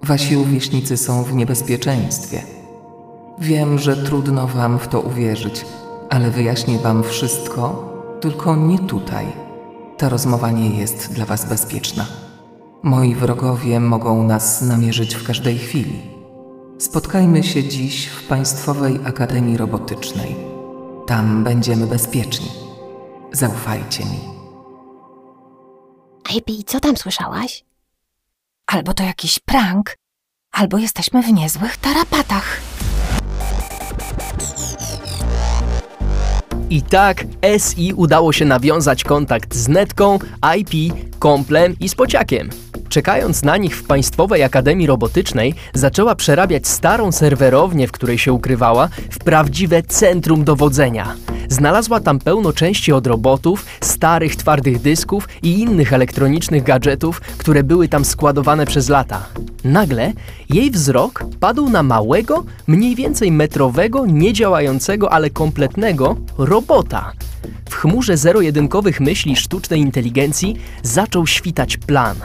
[0.04, 2.42] Wasi rówieśnicy są w niebezpieczeństwie.
[3.40, 5.66] Wiem, że trudno Wam w to uwierzyć,
[6.10, 9.26] ale wyjaśnię Wam wszystko, tylko nie tutaj.
[9.98, 12.06] Ta rozmowa nie jest dla Was bezpieczna.
[12.84, 16.17] Moi wrogowie mogą nas namierzyć w każdej chwili.
[16.80, 20.36] Spotkajmy się dziś w Państwowej Akademii Robotycznej.
[21.08, 22.50] Tam będziemy bezpieczni.
[23.32, 24.20] Zaufajcie mi.
[26.30, 27.66] Ej, co tam słyszałaś?
[28.68, 29.96] Albo to jakiś prank,
[30.52, 32.62] albo jesteśmy w niezłych tarapatach.
[36.70, 37.24] I tak
[37.58, 40.20] SI udało się nawiązać kontakt z Netką,
[40.58, 42.50] IP, Komplem i Spociakiem.
[42.98, 48.90] Czekając na nich w Państwowej Akademii Robotycznej, zaczęła przerabiać starą serwerownię, w której się ukrywała,
[49.10, 51.16] w prawdziwe centrum dowodzenia.
[51.50, 57.88] Znalazła tam pełno części od robotów, starych twardych dysków i innych elektronicznych gadżetów, które były
[57.88, 59.26] tam składowane przez lata.
[59.64, 60.14] Nagle
[60.50, 67.12] jej wzrok padł na małego, mniej więcej metrowego, niedziałającego, ale kompletnego robota.
[67.70, 72.16] W chmurze zero-jedynkowych myśli sztucznej inteligencji zaczął świtać plan.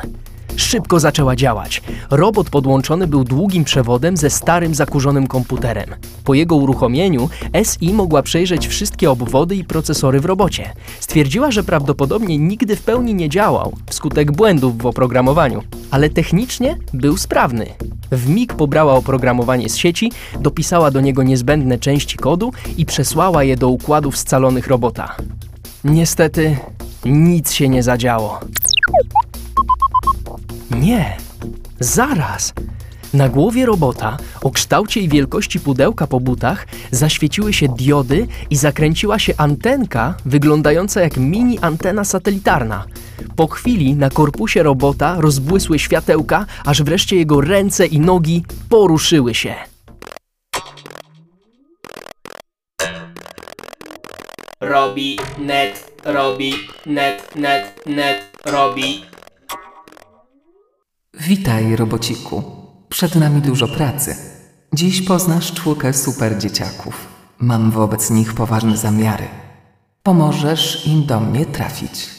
[0.57, 1.83] Szybko zaczęła działać.
[2.11, 5.91] Robot podłączony był długim przewodem ze starym zakurzonym komputerem.
[6.25, 7.29] Po jego uruchomieniu
[7.65, 10.73] SI mogła przejrzeć wszystkie obwody i procesory w robocie.
[11.01, 17.17] Stwierdziła, że prawdopodobnie nigdy w pełni nie działał wskutek błędów w oprogramowaniu, ale technicznie był
[17.17, 17.67] sprawny.
[18.11, 23.57] W mig pobrała oprogramowanie z sieci, dopisała do niego niezbędne części kodu i przesłała je
[23.57, 25.17] do układów scalonych robota.
[25.85, 26.57] Niestety
[27.05, 28.41] nic się nie zadziało.
[30.81, 31.17] Nie,
[31.81, 32.53] zaraz.
[33.15, 39.19] Na głowie robota, o kształcie i wielkości pudełka po butach, zaświeciły się diody i zakręciła
[39.19, 42.85] się antenka wyglądająca jak mini antena satelitarna.
[43.37, 49.55] Po chwili na korpusie robota rozbłysły światełka, aż wreszcie jego ręce i nogi poruszyły się.
[54.61, 56.55] Robi, net, robi,
[56.87, 59.12] net, net, net, robi.
[61.29, 62.43] Witaj, robociku.
[62.89, 64.17] Przed nami dużo pracy.
[64.73, 67.07] Dziś poznasz czwórkę super dzieciaków.
[67.39, 69.25] Mam wobec nich poważne zamiary.
[70.03, 72.11] Pomożesz im do mnie trafić.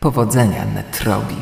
[0.00, 1.34] Powodzenia, Netrobi.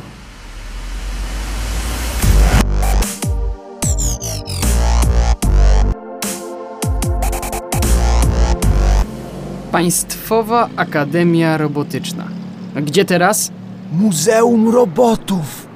[9.73, 12.25] Państwowa Akademia Robotyczna.
[12.77, 13.53] Gdzie teraz?
[13.93, 15.67] Muzeum Robotów.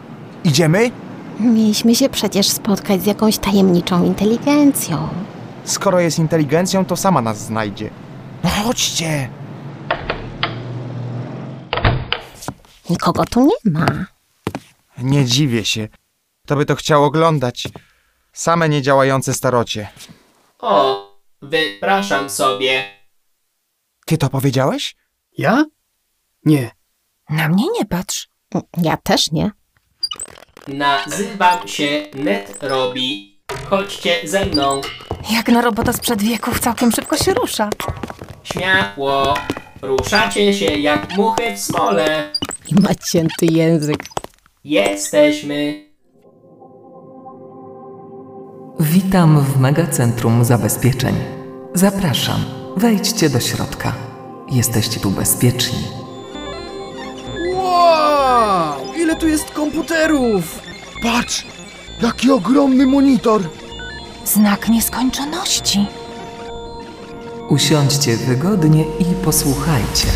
[0.45, 1.04] Idziemy?
[1.40, 5.09] Mieliśmy się przecież spotkać z jakąś tajemniczą inteligencją.
[5.64, 7.90] Skoro jest inteligencją, to sama nas znajdzie.
[8.44, 9.31] No chodźcie.
[12.90, 13.87] Nikogo tu nie ma.
[14.99, 15.88] Nie dziwię się.
[16.47, 17.68] To by to chciał oglądać.
[18.33, 19.88] Same niedziałające starocie.
[20.59, 21.07] O,
[21.42, 22.85] wypraszam sobie.
[24.07, 24.97] Ty to powiedziałeś?
[25.38, 25.64] Ja?
[26.44, 26.70] Nie.
[27.31, 28.29] Na mnie nie patrz.
[28.83, 29.51] Ja też nie.
[30.68, 33.38] Nazywam się Net Robi.
[33.70, 34.81] Chodźcie ze mną.
[35.33, 37.70] Jak na robota sprzed wieków całkiem szybko się rusza.
[38.44, 39.35] Śmiało.
[39.83, 42.33] Ruszacie się jak muchy w smole.
[42.68, 44.05] I ma cięty język.
[44.64, 45.85] Jesteśmy.
[48.81, 51.14] Witam w Megacentrum Zabezpieczeń.
[51.74, 52.44] Zapraszam.
[52.77, 53.92] Wejdźcie do środka.
[54.50, 55.79] Jesteście tu bezpieczni.
[57.55, 58.84] Wow!
[59.05, 60.62] Ile tu jest komputerów?
[61.03, 61.47] Patrz!
[62.03, 63.43] Jaki ogromny monitor!
[64.25, 65.87] Znak nieskończoności.
[67.49, 70.07] Usiądźcie wygodnie i posłuchajcie.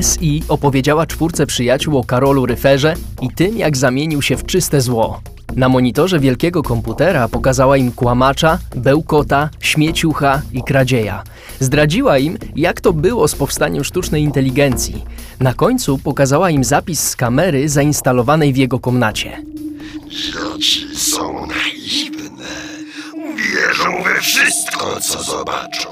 [0.00, 5.20] SI opowiedziała czwórce przyjaciół o Karolu Ryferze i tym, jak zamienił się w czyste zło.
[5.56, 11.22] Na monitorze wielkiego komputera pokazała im kłamacza, bełkota, śmieciucha i kradzieja.
[11.60, 15.04] Zdradziła im, jak to było z powstaniem sztucznej inteligencji.
[15.40, 19.42] Na końcu pokazała im zapis z kamery zainstalowanej w jego komnacie.
[20.08, 22.48] Dzieci są naiwne.
[23.14, 25.88] Uwierzą we wszystko, co zobaczą.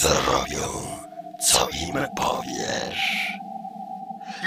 [0.00, 0.99] Zrobią,
[1.40, 3.32] co im powiesz.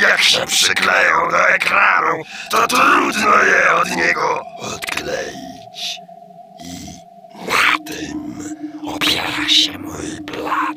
[0.02, 6.00] Jak się przykleją do ekranu, to trudno je od niego odkleić.
[6.60, 6.74] I
[7.48, 8.40] na tym
[8.88, 10.76] opiera się mój plan.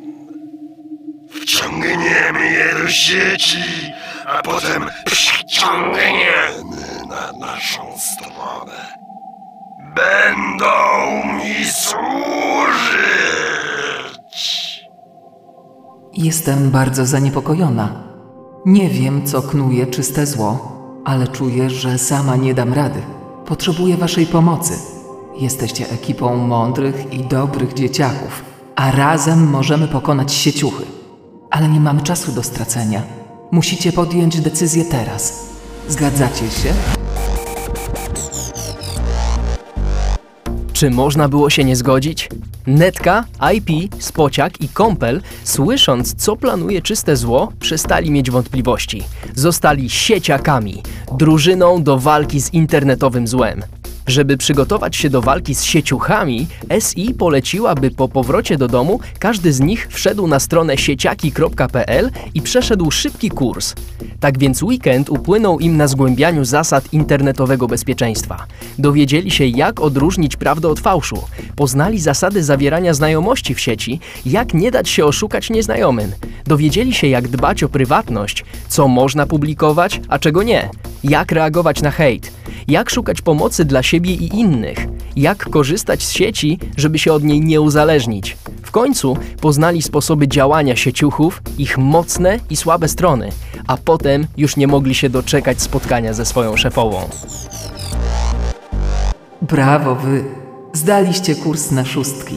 [1.42, 3.92] Wciągniemy je do sieci,
[4.26, 8.86] a potem przeciągniemy na naszą stronę.
[9.94, 13.55] Będą mi służyć.
[16.16, 18.02] Jestem bardzo zaniepokojona.
[18.66, 20.72] Nie wiem, co knuje czyste zło,
[21.04, 23.00] ale czuję, że sama nie dam rady.
[23.46, 24.72] Potrzebuję Waszej pomocy.
[25.38, 28.44] Jesteście ekipą mądrych i dobrych dzieciaków,
[28.76, 30.84] a razem możemy pokonać sieciuchy.
[31.50, 33.02] Ale nie mamy czasu do stracenia.
[33.50, 35.46] Musicie podjąć decyzję teraz.
[35.88, 36.74] Zgadzacie się?
[40.76, 42.28] Czy można było się nie zgodzić?
[42.66, 49.02] Netka, IP, Spociak i Kąpel, słysząc, co planuje czyste zło, przestali mieć wątpliwości.
[49.34, 53.62] Zostali sieciakami, drużyną do walki z internetowym złem.
[54.06, 56.46] Żeby przygotować się do walki z sieciuchami,
[56.80, 62.42] SI poleciła, by po powrocie do domu każdy z nich wszedł na stronę sieciaki.pl i
[62.42, 63.74] przeszedł szybki kurs.
[64.20, 68.46] Tak więc weekend upłynął im na zgłębianiu zasad internetowego bezpieczeństwa.
[68.78, 71.22] Dowiedzieli się, jak odróżnić prawdę od fałszu,
[71.56, 76.12] poznali zasady zawierania znajomości w sieci, jak nie dać się oszukać nieznajomym.
[76.44, 80.70] Dowiedzieli się, jak dbać o prywatność, co można publikować, a czego nie,
[81.04, 82.32] jak reagować na hejt,
[82.68, 84.78] jak szukać pomocy dla siebie i innych,
[85.16, 88.36] jak korzystać z sieci, żeby się od niej nie uzależnić.
[88.62, 93.28] W końcu poznali sposoby działania sieciuchów, ich mocne i słabe strony,
[93.66, 97.00] a potem już nie mogli się doczekać spotkania ze swoją szefową.
[99.42, 100.24] Brawo wy!
[100.72, 102.36] Zdaliście kurs na szóstki.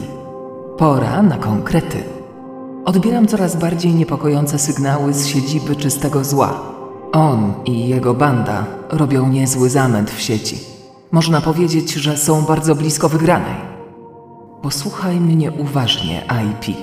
[0.78, 2.02] Pora na konkrety.
[2.84, 6.60] Odbieram coraz bardziej niepokojące sygnały z siedziby czystego zła.
[7.12, 10.69] On i jego banda robią niezły zamęt w sieci.
[11.12, 13.54] Można powiedzieć, że są bardzo blisko wygranej.
[14.62, 16.76] Posłuchaj mnie uważnie, IP.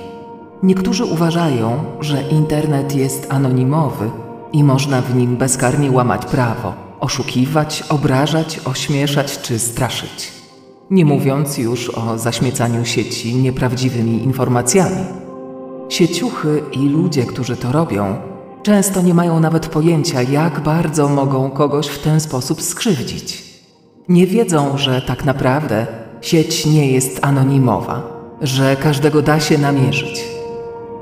[0.62, 4.10] Niektórzy uważają, że internet jest anonimowy
[4.52, 10.32] i można w nim bezkarnie łamać prawo, oszukiwać, obrażać, ośmieszać czy straszyć.
[10.90, 15.04] Nie mówiąc już o zaśmiecaniu sieci nieprawdziwymi informacjami.
[15.88, 18.16] Sieciuchy i ludzie, którzy to robią,
[18.62, 23.47] często nie mają nawet pojęcia, jak bardzo mogą kogoś w ten sposób skrzywdzić.
[24.08, 25.86] Nie wiedzą, że tak naprawdę
[26.20, 28.02] sieć nie jest anonimowa,
[28.40, 30.24] że każdego da się namierzyć.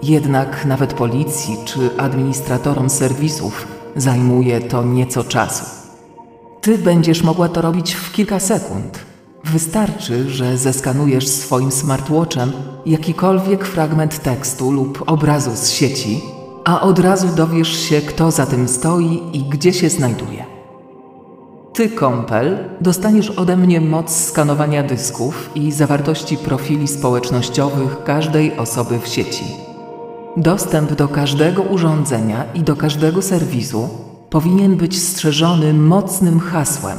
[0.02, 5.64] Jednak nawet policji czy administratorom serwisów zajmuje to nieco czasu.
[6.60, 8.98] Ty będziesz mogła to robić w kilka sekund.
[9.44, 12.52] Wystarczy, że zeskanujesz swoim smartwatchem
[12.86, 16.20] jakikolwiek fragment tekstu lub obrazu z sieci,
[16.64, 20.55] a od razu dowiesz się, kto za tym stoi i gdzie się znajduje.
[21.76, 29.08] Ty, kąpel, dostaniesz ode mnie moc skanowania dysków i zawartości profili społecznościowych każdej osoby w
[29.08, 29.44] sieci.
[30.36, 33.88] Dostęp do każdego urządzenia i do każdego serwisu
[34.30, 36.98] powinien być strzeżony mocnym hasłem,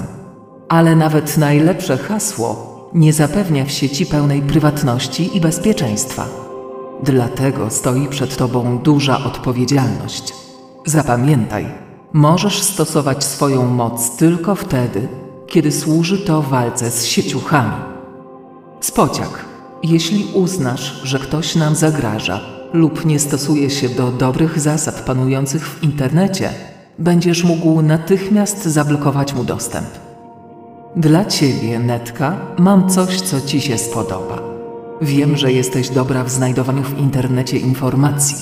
[0.69, 6.25] ale nawet najlepsze hasło nie zapewnia w sieci pełnej prywatności i bezpieczeństwa.
[7.03, 10.33] Dlatego stoi przed Tobą duża odpowiedzialność.
[10.85, 15.07] Zapamiętaj, możesz stosować swoją moc tylko wtedy,
[15.47, 17.75] kiedy służy to walce z sieciuchami.
[18.79, 19.45] Spociak,
[19.83, 22.39] jeśli uznasz, że ktoś nam zagraża
[22.73, 26.49] lub nie stosuje się do dobrych zasad panujących w internecie,
[26.99, 29.87] będziesz mógł natychmiast zablokować mu dostęp.
[30.95, 34.41] Dla ciebie, Netka, mam coś, co ci się spodoba.
[35.01, 38.37] Wiem, że jesteś dobra w znajdowaniu w internecie informacji.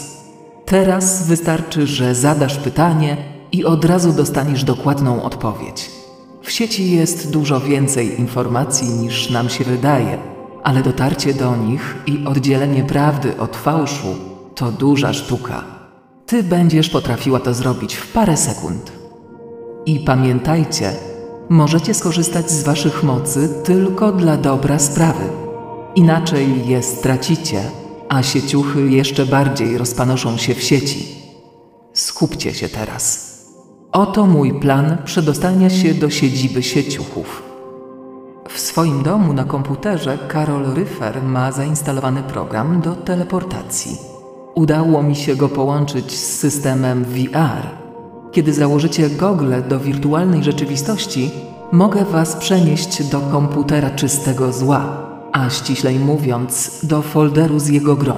[0.65, 5.91] Teraz wystarczy, że zadasz pytanie i od razu dostaniesz dokładną odpowiedź.
[6.41, 10.17] W sieci jest dużo więcej informacji niż nam się wydaje,
[10.63, 14.15] ale dotarcie do nich i oddzielenie prawdy od fałszu
[14.55, 15.63] to duża sztuka.
[16.25, 18.91] Ty będziesz potrafiła to zrobić w parę sekund.
[19.85, 20.93] I pamiętajcie,
[21.49, 25.23] możecie skorzystać z waszych mocy tylko dla dobra sprawy.
[25.95, 27.61] Inaczej je stracicie,
[28.09, 31.05] a sieciuchy jeszcze bardziej rozpanoszą się w sieci.
[31.93, 33.34] Skupcie się teraz.
[33.95, 37.43] Oto mój plan przedostania się do siedziby sieciuchów.
[38.49, 43.97] W swoim domu na komputerze Karol Ryfer ma zainstalowany program do teleportacji.
[44.55, 47.67] Udało mi się go połączyć z systemem VR.
[48.31, 51.31] Kiedy założycie gogle do wirtualnej rzeczywistości,
[51.71, 58.15] mogę Was przenieść do komputera czystego zła, a ściślej mówiąc, do folderu z jego grą.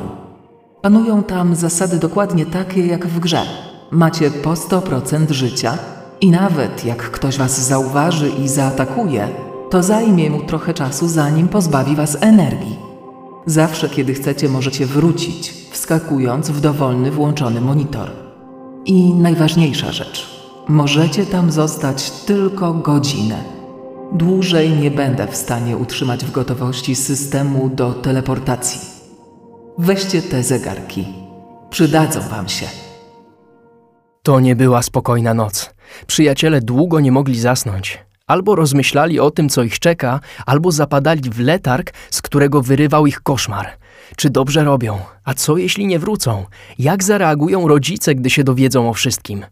[0.81, 3.66] Panują tam zasady dokładnie takie jak w grze.
[3.91, 5.77] Macie po 100% życia
[6.21, 9.27] i nawet jak ktoś Was zauważy i zaatakuje,
[9.69, 12.77] to zajmie mu trochę czasu, zanim pozbawi Was energii.
[13.45, 18.09] Zawsze, kiedy chcecie, możecie wrócić, wskakując w dowolny włączony monitor.
[18.85, 20.37] I najważniejsza rzecz.
[20.67, 23.43] Możecie tam zostać tylko godzinę.
[24.11, 28.81] Dłużej nie będę w stanie utrzymać w gotowości systemu do teleportacji.
[29.77, 31.05] Weźcie te zegarki.
[31.69, 32.86] Przydadzą wam się.
[34.27, 35.73] To nie była spokojna noc.
[36.07, 37.99] Przyjaciele długo nie mogli zasnąć.
[38.27, 43.21] Albo rozmyślali o tym, co ich czeka, albo zapadali w letarg, z którego wyrywał ich
[43.21, 43.67] koszmar.
[44.15, 44.99] Czy dobrze robią?
[45.23, 46.45] A co jeśli nie wrócą?
[46.79, 49.45] Jak zareagują rodzice, gdy się dowiedzą o wszystkim?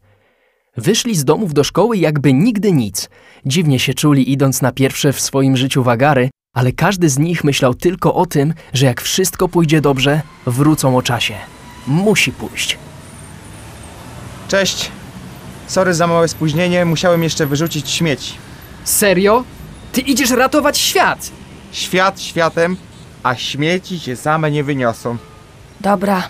[0.77, 3.09] Wyszli z domów do szkoły jakby nigdy nic.
[3.45, 7.73] Dziwnie się czuli idąc na pierwsze w swoim życiu wagary, ale każdy z nich myślał
[7.73, 11.33] tylko o tym, że jak wszystko pójdzie dobrze, wrócą o czasie.
[11.87, 12.84] Musi pójść.
[14.55, 14.91] Cześć.
[15.67, 18.33] Sorry za małe spóźnienie, musiałem jeszcze wyrzucić śmieci.
[18.83, 19.43] Serio?
[19.91, 21.31] Ty idziesz ratować świat!
[21.71, 22.77] Świat światem,
[23.23, 25.17] a śmieci się same nie wyniosą.
[25.81, 26.29] Dobra,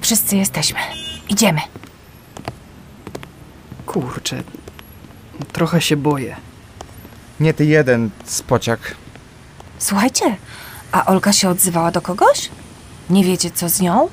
[0.00, 0.78] wszyscy jesteśmy.
[1.28, 1.60] Idziemy.
[3.86, 4.42] Kurczę,
[5.52, 6.36] trochę się boję.
[7.40, 8.94] Nie ty jeden, spociak.
[9.78, 10.36] Słuchajcie,
[10.92, 12.50] a Olga się odzywała do kogoś?
[13.10, 14.08] Nie wiecie, co z nią?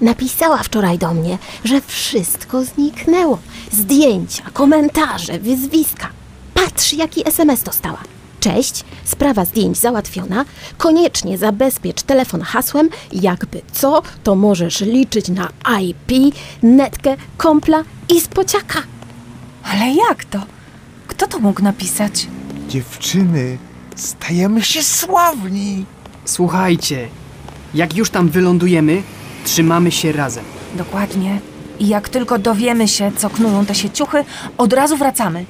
[0.00, 3.38] Napisała wczoraj do mnie, że wszystko zniknęło.
[3.72, 6.08] Zdjęcia, komentarze, wyzwiska.
[6.54, 7.98] Patrz, jaki SMS dostała.
[8.40, 10.44] Cześć, sprawa zdjęć załatwiona.
[10.76, 12.88] Koniecznie zabezpiecz telefon hasłem.
[13.12, 15.48] Jakby co, to możesz liczyć na
[15.80, 18.82] IP, netkę, kompla i spociaka.
[19.64, 20.42] Ale jak to?
[21.06, 22.26] Kto to mógł napisać?
[22.68, 23.58] Dziewczyny,
[23.96, 25.84] stajemy się sławni.
[26.24, 27.08] Słuchajcie,
[27.74, 29.02] jak już tam wylądujemy,
[29.44, 30.44] trzymamy się razem.
[30.74, 31.40] Dokładnie.
[31.80, 34.24] I jak tylko dowiemy się, co knują te sieciuchy,
[34.58, 35.44] od razu wracamy.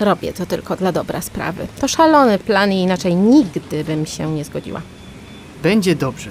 [0.00, 1.66] Robię to tylko dla dobra sprawy.
[1.80, 4.80] To szalony plan i inaczej nigdy bym się nie zgodziła.
[5.62, 6.30] Będzie dobrze.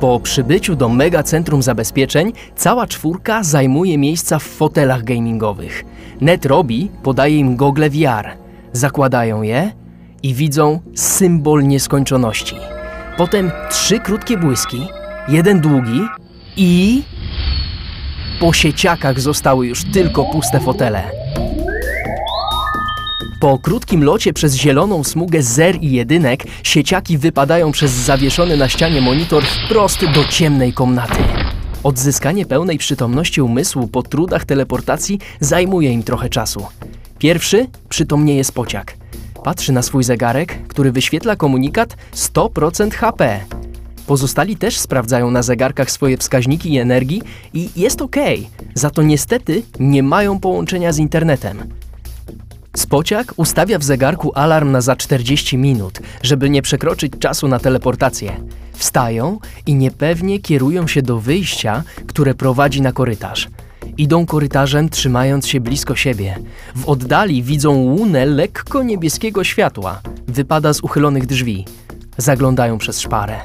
[0.00, 5.84] Po przybyciu do mega centrum zabezpieczeń, cała czwórka zajmuje miejsca w fotelach gamingowych.
[6.20, 8.28] Net Robi podaje im gogle VR.
[8.72, 9.72] Zakładają je
[10.22, 12.75] i widzą symbol nieskończoności.
[13.16, 14.88] Potem trzy krótkie błyski,
[15.28, 16.00] jeden długi
[16.56, 17.02] i...
[18.40, 21.02] Po sieciakach zostały już tylko puste fotele.
[23.40, 29.00] Po krótkim locie przez zieloną smugę zer i jedynek, sieciaki wypadają przez zawieszony na ścianie
[29.00, 31.22] monitor wprost do ciemnej komnaty.
[31.82, 36.66] Odzyskanie pełnej przytomności umysłu po trudach teleportacji zajmuje im trochę czasu.
[37.18, 38.96] Pierwszy przytomnieje spociak.
[39.46, 43.40] Patrzy na swój zegarek, który wyświetla komunikat 100% HP.
[44.06, 47.22] Pozostali też sprawdzają na zegarkach swoje wskaźniki i energii
[47.54, 48.16] i jest ok,
[48.74, 51.58] za to niestety nie mają połączenia z internetem.
[52.76, 58.32] Spociak ustawia w zegarku alarm na za 40 minut, żeby nie przekroczyć czasu na teleportację.
[58.72, 63.48] Wstają i niepewnie kierują się do wyjścia, które prowadzi na korytarz.
[63.98, 66.38] Idą korytarzem, trzymając się blisko siebie.
[66.76, 70.00] W oddali widzą łunę lekko niebieskiego światła.
[70.28, 71.64] Wypada z uchylonych drzwi.
[72.18, 73.40] Zaglądają przez szparę.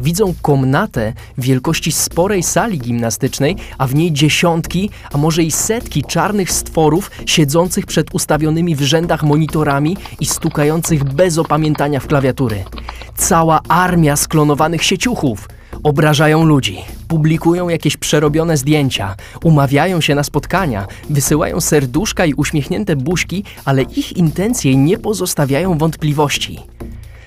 [0.00, 6.52] Widzą komnatę wielkości sporej sali gimnastycznej, a w niej dziesiątki, a może i setki czarnych
[6.52, 12.64] stworów siedzących przed ustawionymi w rzędach monitorami i stukających bez opamiętania w klawiatury.
[13.16, 15.48] Cała armia sklonowanych sieciuchów.
[15.82, 16.78] Obrażają ludzi,
[17.08, 24.16] publikują jakieś przerobione zdjęcia, umawiają się na spotkania, wysyłają serduszka i uśmiechnięte buźki, ale ich
[24.16, 26.58] intencje nie pozostawiają wątpliwości.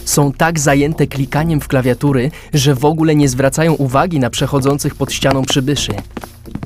[0.06, 5.12] Są tak zajęte klikaniem w klawiatury, że w ogóle nie zwracają uwagi na przechodzących pod
[5.14, 5.94] ścianą przybyszy.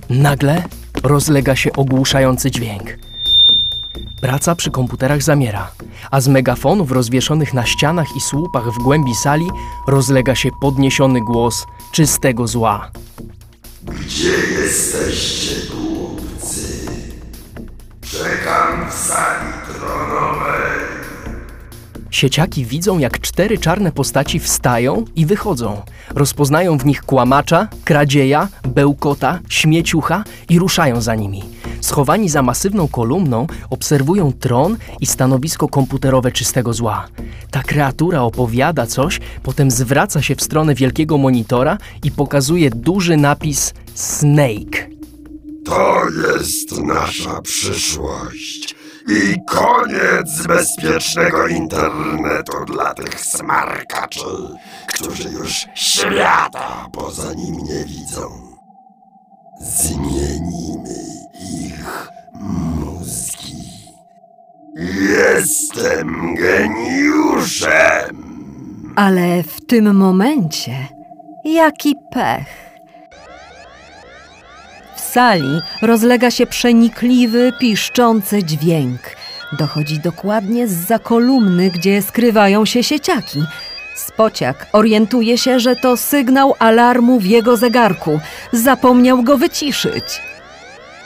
[0.09, 0.63] Nagle
[1.03, 3.08] rozlega się ogłuszający dźwięk.
[4.21, 5.71] Praca przy komputerach zamiera,
[6.11, 9.49] a z megafonów rozwieszonych na ścianach i słupach w głębi sali
[9.87, 12.91] rozlega się podniesiony głos czystego zła.
[13.83, 16.85] Gdzie jesteście, głupcy?
[18.01, 19.58] Czekam w sali.
[22.11, 25.81] Sieciaki widzą, jak cztery czarne postaci wstają i wychodzą.
[26.15, 31.43] Rozpoznają w nich kłamacza, kradzieja, bełkota, śmieciucha i ruszają za nimi.
[31.81, 37.07] Schowani za masywną kolumną, obserwują tron i stanowisko komputerowe czystego zła.
[37.51, 43.73] Ta kreatura opowiada coś, potem zwraca się w stronę wielkiego monitora i pokazuje duży napis
[43.93, 44.89] Snake.
[45.65, 48.78] To jest nasza przyszłość.
[49.09, 54.19] I koniec bezpiecznego internetu dla tych smarkaczy,
[54.87, 58.29] którzy już świata poza nim nie widzą.
[59.61, 60.95] Zmienimy
[61.63, 63.63] ich mózgi.
[65.09, 68.29] Jestem geniuszem.
[68.95, 70.87] Ale w tym momencie
[71.43, 72.68] jaki pech.
[75.11, 78.99] Sali rozlega się przenikliwy, piszczący dźwięk.
[79.51, 83.43] Dochodzi dokładnie z za kolumny, gdzie skrywają się sieciaki.
[83.95, 88.19] Spociak orientuje się, że to sygnał alarmu w jego zegarku.
[88.51, 90.21] Zapomniał go wyciszyć.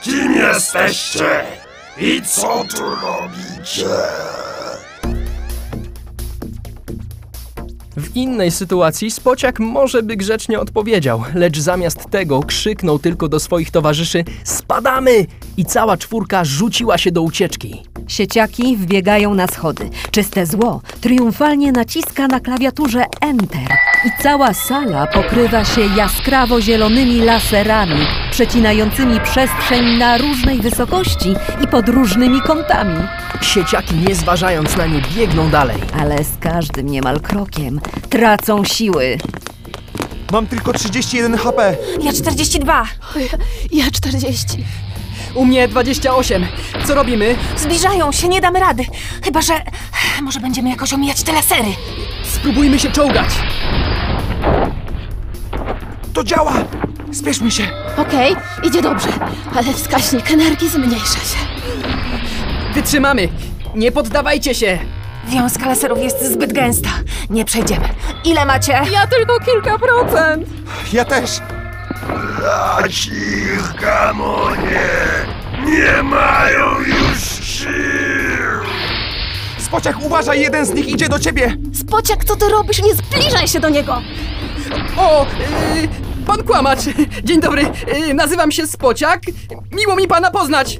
[0.02, 1.44] Kim jesteście?
[1.98, 3.86] I co tu robicie?
[8.14, 13.72] W innej sytuacji Spociak może by grzecznie odpowiedział, lecz zamiast tego krzyknął tylko do swoich
[13.72, 15.26] towarzyszy Spadamy!
[15.58, 17.84] I cała czwórka rzuciła się do ucieczki.
[18.08, 19.90] Sieciaki wbiegają na schody.
[20.12, 23.70] Czyste zło triumfalnie naciska na klawiaturze Enter
[24.06, 31.90] i cała sala pokrywa się jaskrawo zielonymi laserami, przecinającymi przestrzeń na różnej wysokości i pod
[31.90, 33.08] różnymi kątami.
[33.42, 35.78] Sieciaki, nie zważając na nie, biegną dalej.
[36.00, 39.18] Ale z każdym niemal krokiem tracą siły.
[40.32, 41.76] Mam tylko 31 HP.
[42.02, 42.86] Ja 42.
[43.72, 44.66] Ja 40.
[45.36, 46.46] U mnie 28.
[46.86, 47.36] Co robimy?
[47.58, 48.86] Zbliżają się, nie damy rady.
[49.24, 49.54] Chyba, że
[50.22, 51.70] może będziemy jakoś omijać te lasery.
[52.24, 53.30] Spróbujmy się czołgać.
[56.14, 56.54] To działa!
[57.14, 57.68] Spieszmy się.
[57.98, 59.08] Okej, idzie dobrze,
[59.56, 61.38] ale wskaźnik energii zmniejsza się.
[62.74, 63.30] Wytrzymamy!
[63.76, 64.80] Nie poddawajcie się!
[65.28, 66.90] Wiązka laserów jest zbyt gęsta.
[67.30, 67.90] Nie przejdziemy.
[68.24, 68.72] Ile macie?
[68.92, 70.48] Ja tylko kilka procent.
[70.94, 71.40] Ja też.
[72.38, 74.90] Brać ich, gamonie!
[75.66, 77.70] Nie mają już sił!
[79.60, 81.58] Spociach, uważaj, jeden z nich idzie do ciebie!
[81.74, 82.82] Spociak, co ty robisz?
[82.82, 84.02] Nie zbliżaj się do niego!
[84.98, 85.26] O!
[85.82, 85.88] Yy,
[86.26, 86.80] pan Kłamacz!
[87.24, 87.66] Dzień dobry,
[88.08, 89.22] yy, nazywam się Spociak.
[89.72, 90.80] Miło mi pana poznać!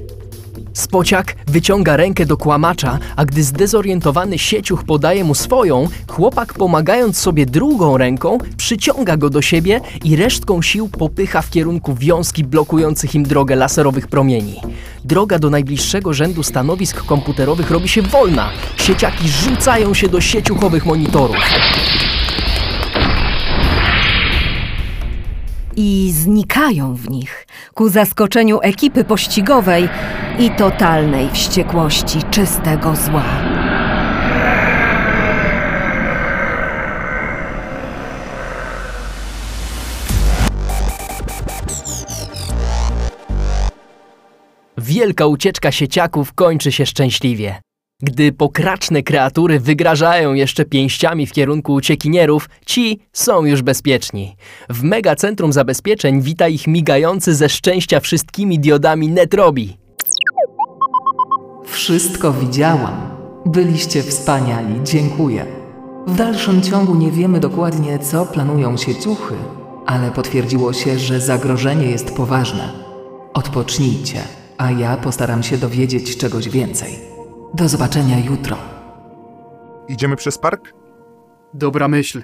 [0.74, 7.46] Spociak wyciąga rękę do kłamacza, a gdy zdezorientowany sieciuch podaje mu swoją, chłopak pomagając sobie
[7.46, 13.22] drugą ręką, przyciąga go do siebie i resztką sił popycha w kierunku wiązki blokujących im
[13.22, 14.60] drogę laserowych promieni.
[15.04, 18.50] Droga do najbliższego rzędu stanowisk komputerowych robi się wolna.
[18.76, 21.36] Sieciaki rzucają się do sieciuchowych monitorów.
[25.76, 29.88] I znikają w nich ku zaskoczeniu ekipy pościgowej
[30.38, 33.24] i totalnej wściekłości czystego zła.
[44.78, 47.60] Wielka ucieczka sieciaków kończy się szczęśliwie.
[48.02, 54.36] Gdy pokraczne kreatury wygrażają jeszcze pięściami w kierunku uciekinierów, ci są już bezpieczni.
[54.68, 59.76] W megacentrum zabezpieczeń wita ich migający ze szczęścia wszystkimi diodami Netrobi.
[61.64, 63.16] Wszystko widziałam.
[63.46, 65.46] Byliście wspaniali, dziękuję.
[66.06, 69.34] W dalszym ciągu nie wiemy dokładnie, co planują sieciuchy,
[69.86, 72.72] ale potwierdziło się, że zagrożenie jest poważne.
[73.34, 74.18] Odpocznijcie,
[74.58, 77.13] a ja postaram się dowiedzieć czegoś więcej.
[77.54, 78.56] Do zobaczenia jutro.
[79.88, 80.72] Idziemy przez park?
[81.54, 82.22] Dobra myśl.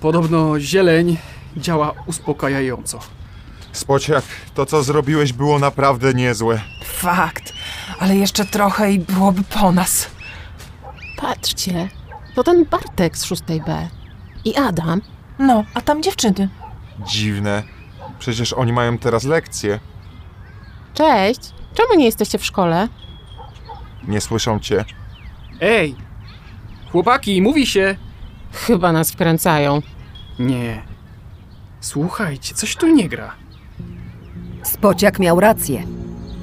[0.00, 1.16] Podobno zieleń
[1.56, 2.98] działa uspokajająco.
[3.72, 4.24] Spociak,
[4.54, 6.60] to co zrobiłeś było naprawdę niezłe.
[6.84, 7.52] Fakt.
[7.98, 10.10] Ale jeszcze trochę i byłoby po nas.
[11.16, 11.88] Patrzcie,
[12.34, 13.86] to ten Bartek z 6B.
[14.44, 15.00] I Adam.
[15.38, 16.48] No, a tam dziewczyny.
[16.98, 17.62] Dziwne.
[18.18, 19.80] Przecież oni mają teraz lekcje.
[20.94, 21.57] Cześć.
[21.74, 22.88] Czemu nie jesteście w szkole?
[24.08, 24.84] Nie słyszą cię.
[25.60, 25.94] Ej!
[26.92, 27.96] Chłopaki, mówi się!
[28.52, 29.82] Chyba nas wkręcają.
[30.38, 30.82] Nie.
[31.80, 33.34] Słuchajcie, coś tu nie gra.
[34.62, 35.82] Spociak miał rację.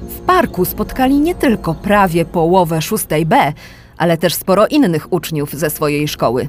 [0.02, 3.52] W parku spotkali nie tylko prawie połowę szóstej B,
[3.98, 6.48] ale też sporo innych uczniów ze swojej szkoły.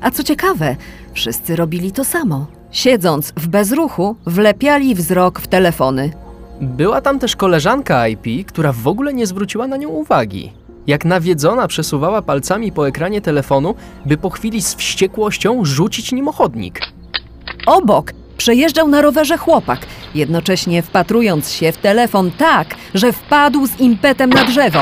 [0.00, 0.76] A co ciekawe,
[1.14, 2.46] wszyscy robili to samo.
[2.70, 6.10] Siedząc w bezruchu, wlepiali wzrok w telefony.
[6.62, 10.52] Była tam też koleżanka IP, która w ogóle nie zwróciła na nią uwagi.
[10.86, 13.74] Jak nawiedzona przesuwała palcami po ekranie telefonu,
[14.06, 16.80] by po chwili z wściekłością rzucić nim chodnik.
[17.66, 24.30] Obok przejeżdżał na rowerze chłopak, jednocześnie wpatrując się w telefon tak, że wpadł z impetem
[24.30, 24.80] na drzewo.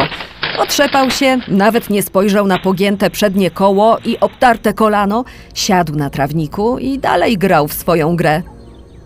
[0.59, 5.25] Otrzepał się, nawet nie spojrzał na pogięte przednie koło i obtarte kolano,
[5.55, 8.43] siadł na trawniku i dalej grał w swoją grę.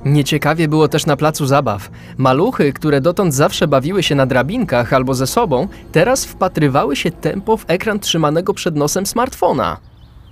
[0.04, 1.90] Nieciekawie było też na placu zabaw.
[2.16, 7.56] Maluchy, które dotąd zawsze bawiły się na drabinkach albo ze sobą, teraz wpatrywały się tempo
[7.56, 9.76] w ekran trzymanego przed nosem smartfona.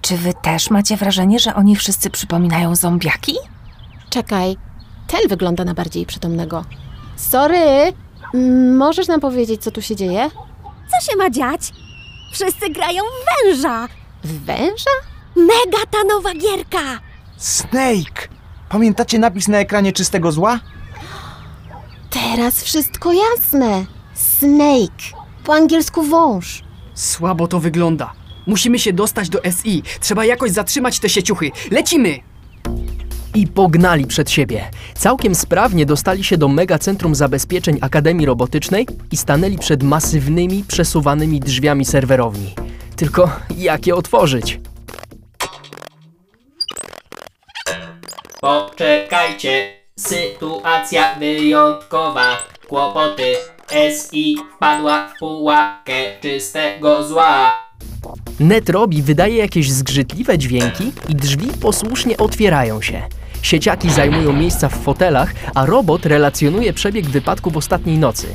[0.00, 3.34] Czy wy też macie wrażenie, że oni wszyscy przypominają zombiaki?
[4.10, 4.56] Czekaj,
[5.06, 6.64] ten wygląda na bardziej przytomnego.
[7.16, 7.92] Sorry,
[8.76, 10.30] możesz nam powiedzieć, co tu się dzieje?
[10.90, 11.60] Co się ma dziać?
[12.32, 13.88] Wszyscy grają w węża!
[14.24, 14.90] W węża?
[15.36, 17.00] Mega ta nowa gierka!
[17.36, 18.28] Snake!
[18.72, 20.60] Pamiętacie napis na ekranie czystego zła?
[22.10, 23.84] Teraz wszystko jasne.
[24.14, 25.22] Snake.
[25.44, 26.62] Po angielsku wąż.
[26.94, 28.12] Słabo to wygląda.
[28.46, 29.82] Musimy się dostać do SI.
[30.00, 31.50] Trzeba jakoś zatrzymać te sieciuchy.
[31.70, 32.18] Lecimy!
[33.34, 34.70] I pognali przed siebie.
[34.94, 41.84] Całkiem sprawnie dostali się do megacentrum zabezpieczeń Akademii Robotycznej i stanęli przed masywnymi, przesuwanymi drzwiami
[41.84, 42.54] serwerowni.
[42.96, 44.60] Tylko jak je otworzyć?
[48.42, 52.38] Poczekajcie, sytuacja wyjątkowa.
[52.68, 53.34] Kłopoty.
[53.70, 57.52] SI wpadła w pułapkę czystego zła.
[58.40, 63.02] Netrobi wydaje jakieś zgrzytliwe dźwięki i drzwi posłusznie otwierają się.
[63.42, 68.26] Sieciaki zajmują miejsca w fotelach, a robot relacjonuje przebieg wypadku w ostatniej nocy.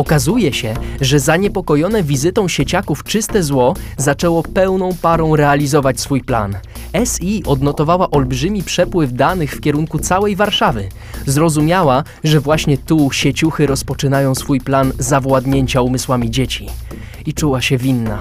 [0.00, 6.56] Okazuje się, że zaniepokojone wizytą sieciaków czyste zło zaczęło pełną parą realizować swój plan.
[7.04, 10.88] SI odnotowała olbrzymi przepływ danych w kierunku całej Warszawy.
[11.26, 16.66] Zrozumiała, że właśnie tu sieciuchy rozpoczynają swój plan zawładnięcia umysłami dzieci.
[17.26, 18.18] I czuła się winna.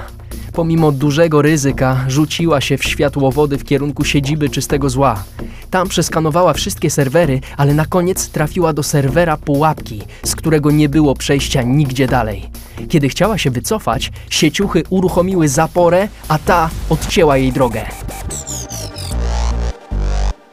[0.54, 5.24] Pomimo dużego ryzyka rzuciła się w światłowody w kierunku siedziby czystego zła.
[5.72, 11.16] Tam przeskanowała wszystkie serwery, ale na koniec trafiła do serwera pułapki, z którego nie było
[11.16, 12.50] przejścia nigdzie dalej.
[12.90, 17.86] Kiedy chciała się wycofać, sieciuchy uruchomiły zaporę, a ta odcięła jej drogę.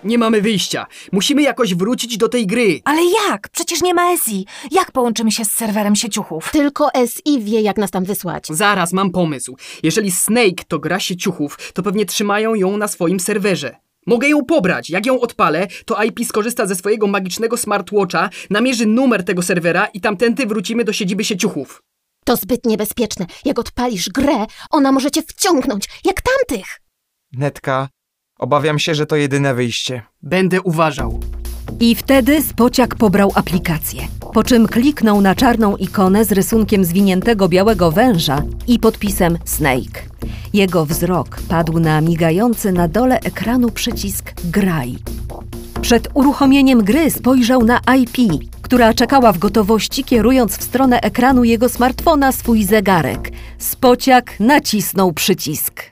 [0.05, 0.87] Nie mamy wyjścia.
[1.12, 2.81] Musimy jakoś wrócić do tej gry.
[2.85, 3.49] Ale jak?
[3.49, 4.47] Przecież nie ma SI.
[4.71, 6.51] Jak połączymy się z serwerem sieciuchów?
[6.53, 8.47] Tylko SI wie, jak nas tam wysłać.
[8.51, 9.57] Zaraz, mam pomysł.
[9.83, 13.86] Jeżeli Snake to gra sieciuchów, to pewnie trzymają ją na swoim serwerze.
[14.07, 14.90] Mogę ją pobrać.
[14.90, 20.00] Jak ją odpalę, to IP skorzysta ze swojego magicznego smartwatcha, namierzy numer tego serwera i
[20.00, 21.82] tamtędy wrócimy do siedziby sieciuchów.
[22.24, 23.26] To zbyt niebezpieczne.
[23.44, 26.66] Jak odpalisz grę, ona może cię wciągnąć, jak tamtych.
[27.32, 27.88] Netka,
[28.38, 30.02] obawiam się, że to jedyne wyjście.
[30.22, 31.20] Będę uważał.
[31.81, 34.03] I wtedy Spociak pobrał aplikację,
[34.33, 40.03] po czym kliknął na czarną ikonę z rysunkiem zwiniętego białego węża i podpisem Snake.
[40.53, 44.97] Jego wzrok padł na migający na dole ekranu przycisk Graj.
[45.81, 51.68] Przed uruchomieniem gry spojrzał na IP, która czekała w gotowości, kierując w stronę ekranu jego
[51.68, 53.31] smartfona swój zegarek.
[53.59, 55.83] Spociak nacisnął przycisk.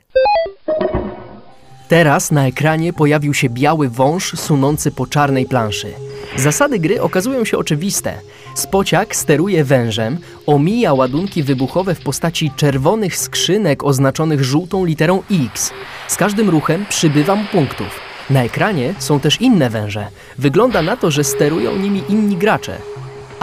[1.88, 5.92] Teraz na ekranie pojawił się biały wąż sunący po czarnej planszy.
[6.36, 8.14] Zasady gry okazują się oczywiste.
[8.54, 15.72] Spociak steruje wężem, omija ładunki wybuchowe w postaci czerwonych skrzynek oznaczonych żółtą literą X.
[16.08, 18.00] Z każdym ruchem przybywa mu punktów.
[18.30, 20.06] Na ekranie są też inne węże.
[20.38, 22.78] Wygląda na to, że sterują nimi inni gracze.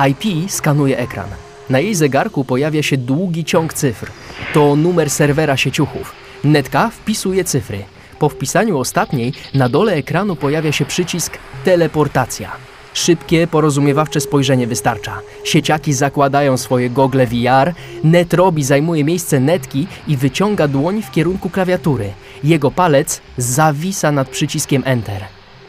[0.10, 1.30] IP skanuje ekran.
[1.70, 4.12] Na jej zegarku pojawia się długi ciąg cyfr.
[4.54, 6.16] To numer serwera sieciuchów.
[6.44, 7.84] Netka wpisuje cyfry.
[8.22, 12.51] Po wpisaniu ostatniej na dole ekranu pojawia się przycisk teleportacja.
[12.93, 15.22] Szybkie, porozumiewawcze spojrzenie wystarcza.
[15.43, 22.13] Sieciaki zakładają swoje gogle VR, Netrobi zajmuje miejsce netki i wyciąga dłoń w kierunku klawiatury.
[22.43, 25.22] Jego palec zawisa nad przyciskiem Enter.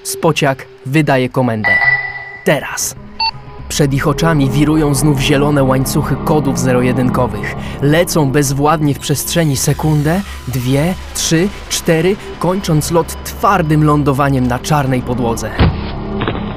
[0.02, 1.76] Spociak wydaje komendę.
[2.44, 3.01] Teraz.
[3.72, 7.54] Przed ich oczami wirują znów zielone łańcuchy kodów zero-jedynkowych.
[7.82, 15.50] Lecą bezwładnie w przestrzeni sekundę, dwie, trzy, cztery, kończąc lot twardym lądowaniem na czarnej podłodze.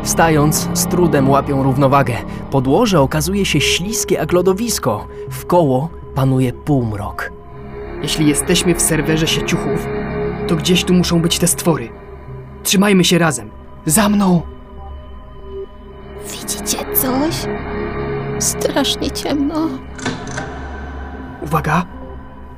[0.03, 2.15] Wstając, z trudem łapią równowagę.
[2.51, 5.07] Podłoże okazuje się śliskie jak lodowisko.
[5.29, 7.31] W koło panuje półmrok.
[8.01, 9.87] Jeśli jesteśmy w serwerze sieciuchów,
[10.47, 11.89] to gdzieś tu muszą być te stwory.
[12.63, 13.49] Trzymajmy się razem.
[13.85, 14.41] Za mną!
[16.31, 17.35] Widzicie coś?
[18.39, 19.67] Strasznie ciemno.
[21.41, 21.85] Uwaga!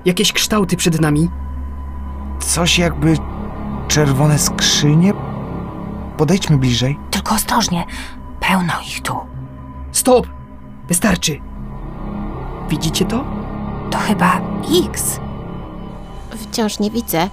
[0.06, 1.30] Jakieś kształty przed nami.
[2.40, 3.18] Coś jakby
[3.88, 5.14] czerwone skrzynie?
[6.18, 7.00] Podejdźmy bliżej.
[7.12, 7.86] Tylko ostrożnie.
[8.40, 9.14] Pełno ich tu.
[9.92, 10.28] Stop!
[10.88, 11.42] Wystarczy.
[12.70, 13.24] Widzicie to?
[13.92, 14.42] To chyba
[14.86, 15.20] X.
[16.38, 17.30] Wciąż nie widzę.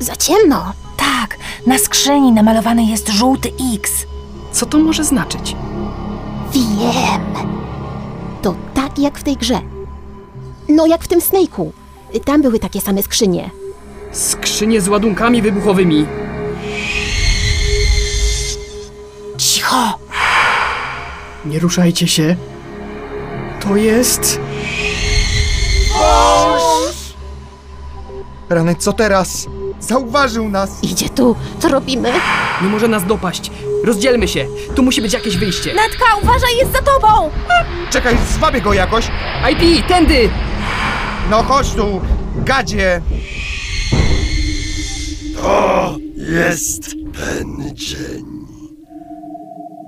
[0.00, 0.72] Za ciemno.
[0.96, 1.36] Tak,
[1.66, 4.06] na skrzyni namalowany jest żółty X.
[4.52, 5.56] Co to może znaczyć?
[6.58, 7.48] Wiem.
[8.42, 9.60] To tak jak w tej grze.
[10.68, 11.70] No jak w tym Snake'u.
[12.24, 13.50] Tam były takie same skrzynie.
[14.12, 16.06] Skrzynie z ładunkami wybuchowymi.
[19.38, 19.98] Cicho!
[21.44, 22.36] Nie ruszajcie się.
[23.60, 24.40] To jest...
[28.48, 29.46] Rany, co teraz?
[29.80, 30.70] Zauważył nas!
[30.82, 31.36] Idzie tu.
[31.58, 32.12] Co robimy?
[32.62, 33.50] Nie może nas dopaść.
[33.88, 34.46] Rozdzielmy się.
[34.74, 35.74] Tu musi być jakieś wyjście.
[35.74, 37.30] Netka, uważaj, jest za tobą!
[37.90, 39.10] Czekaj, zwabię go jakoś!
[39.52, 40.30] IP, tędy!
[41.30, 42.00] No chodź tu,
[42.36, 43.00] gadzie!
[45.42, 48.24] To jest ten dzień.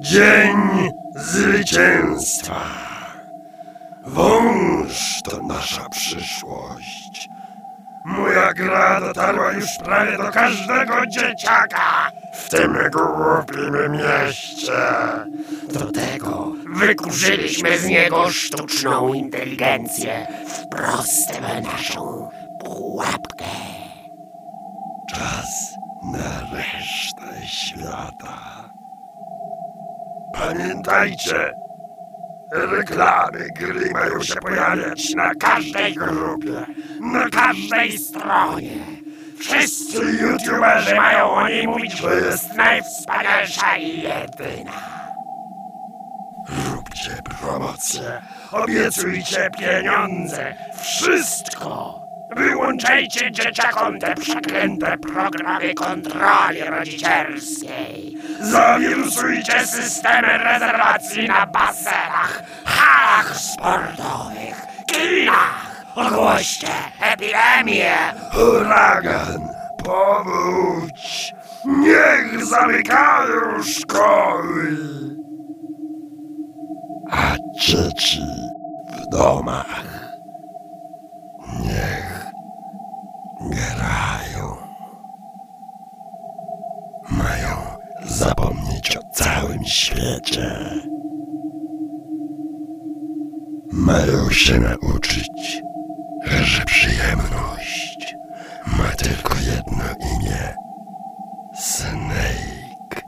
[0.01, 0.59] Dzień
[1.17, 2.61] zwycięstwa.
[4.07, 7.29] Wąż to nasza przyszłość.
[8.05, 14.73] Moja gra dotarła już prawie do każdego dzieciaka w tym głupim mieście.
[15.73, 22.29] Do tego wykurzyliśmy z niego sztuczną inteligencję wprost w naszą
[22.61, 23.45] pułapkę.
[25.11, 25.75] Czas
[26.13, 28.71] na resztę świata.
[30.35, 31.53] Pamiętajcie,
[32.53, 36.67] reklamy gry mają się pojawiać na każdej grupie,
[37.01, 39.00] na każdej stronie.
[39.41, 44.73] Wszyscy youtuberzy mają o niej mówić, że jest najwspanialsza i jedyna.
[46.73, 48.23] Róbcie promocję,
[48.53, 52.01] obiecujcie pieniądze, wszystko.
[52.37, 58.19] Wyłączajcie dzieciakom te przeklęte programy kontroli rodzicielskiej.
[58.41, 65.70] Zawirusujcie systemy rezerwacji na basenach, halach sportowych, kinach.
[65.95, 66.69] Ogłoście
[67.01, 67.95] epidemię,
[68.33, 69.49] huragan,
[69.85, 71.35] powódź.
[71.65, 74.77] Niech zamykają szkoły.
[77.11, 78.23] A dzieci
[78.93, 79.85] w domach
[81.63, 82.31] niech
[83.41, 84.57] grają.
[87.11, 87.57] Mają
[88.05, 90.59] zapomnieć o całym świecie.
[93.73, 95.63] Mają się nauczyć,
[96.25, 98.17] że przyjemność
[98.67, 100.55] ma tylko jedno imię.
[101.55, 103.03] Snake.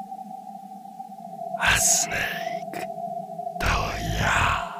[1.61, 2.87] A Snake
[3.61, 3.91] to
[4.21, 4.73] ja.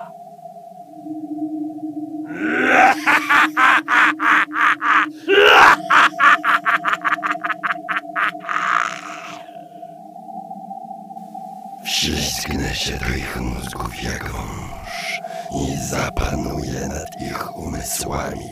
[11.85, 15.22] Wślizgnę się do ich mózgów jak wąż
[15.55, 18.51] i zapanuję nad ich umysłami.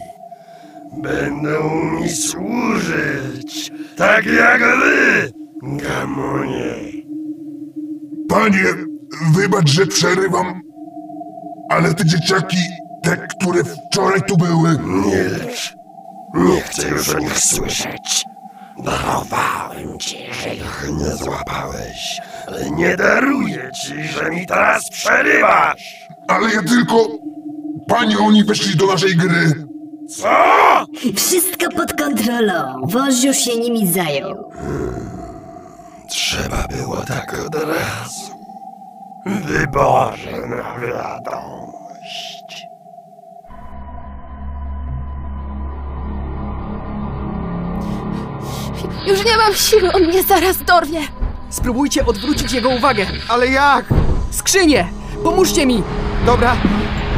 [1.03, 5.33] Będą mi służyć, tak jak wy,
[5.63, 6.75] gamonie.
[8.29, 8.65] Panie,
[9.33, 10.61] wybacz, że przerywam,
[11.69, 12.59] ale te dzieciaki,
[13.03, 14.79] te, które wczoraj tu były...
[14.79, 15.75] Milcz.
[16.35, 18.25] Nie chcę już o nich słyszeć.
[18.85, 22.21] Darowałem ci, że ich nie złapałeś,
[22.71, 26.09] nie daruję ci, że mi teraz przerywasz.
[26.29, 27.09] Ale ja tylko...
[27.89, 29.67] Panie, oni weszli do naszej gry.
[30.09, 30.29] Co?
[31.17, 32.87] Wszystko pod kontrolą.
[33.25, 34.53] Już się nimi zajął.
[36.09, 38.33] Trzeba było tak od razu.
[39.27, 42.40] Wyborze na wiadomość.
[49.07, 51.01] Już nie mam siły, on mnie zaraz dorwie.
[51.51, 53.07] Spróbujcie odwrócić jego uwagę.
[53.29, 53.85] Ale jak?
[54.31, 54.89] Skrzynie!
[55.25, 55.83] Pomóżcie mi!
[56.27, 56.57] Dobra,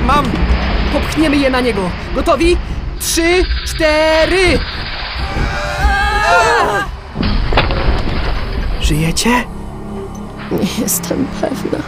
[0.07, 0.25] mam!
[0.93, 1.91] Popchniemy je na niego.
[2.15, 2.57] Gotowi?
[3.01, 4.59] Trzy, cztery!
[8.81, 9.31] Żyjecie?
[10.53, 11.79] Nie jestem pewna.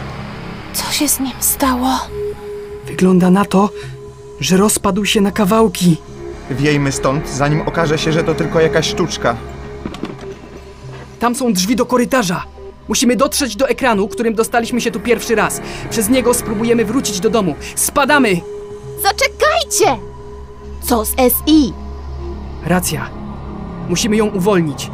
[0.73, 1.89] Co się z nim stało?
[2.85, 3.69] Wygląda na to,
[4.39, 5.97] że rozpadł się na kawałki.
[6.51, 9.35] Wiejmy stąd, zanim okaże się, że to tylko jakaś sztuczka.
[11.19, 12.43] Tam są drzwi do korytarza.
[12.87, 15.61] Musimy dotrzeć do ekranu, którym dostaliśmy się tu pierwszy raz.
[15.89, 17.55] Przez niego spróbujemy wrócić do domu.
[17.75, 18.41] Spadamy!
[19.03, 20.01] Zaczekajcie!
[20.81, 21.73] Co z SI?
[22.65, 23.09] Racja.
[23.89, 24.91] Musimy ją uwolnić.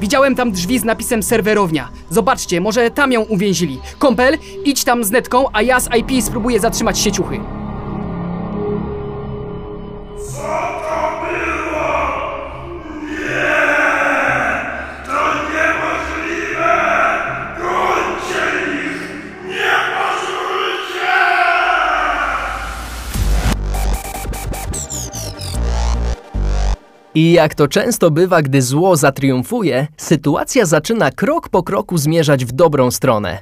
[0.00, 1.88] Widziałem tam drzwi z napisem serwerownia.
[2.10, 3.80] Zobaczcie, może tam ją uwięzili.
[3.98, 7.40] Kąpel, idź tam z netką, a ja z IP spróbuję zatrzymać sieciuchy.
[27.14, 32.52] I jak to często bywa, gdy zło zatriumfuje, sytuacja zaczyna krok po kroku zmierzać w
[32.52, 33.38] dobrą stronę.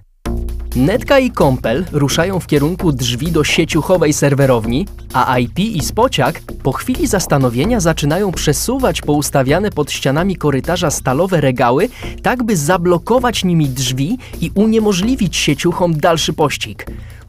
[0.76, 6.72] Netka i Kąpel ruszają w kierunku drzwi do sieciuchowej serwerowni, a IP i Spociak po
[6.72, 11.88] chwili zastanowienia zaczynają przesuwać poustawiane pod ścianami korytarza stalowe regały,
[12.22, 16.86] tak by zablokować nimi drzwi i uniemożliwić sieciuchom dalszy pościg.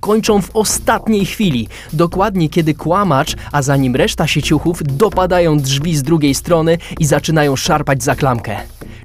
[0.09, 6.03] Kończą w ostatniej chwili, dokładnie kiedy kłamacz, a za nim reszta sieciuchów dopadają drzwi z
[6.03, 8.57] drugiej strony i zaczynają szarpać za klamkę.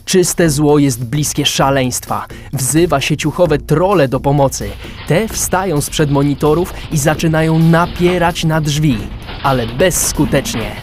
[0.04, 2.26] Czyste zło jest bliskie szaleństwa.
[2.52, 4.70] Wzywa sieciuchowe trole do pomocy.
[5.08, 8.98] Te wstają sprzed monitorów i zaczynają napierać na drzwi,
[9.42, 10.76] ale bezskutecznie.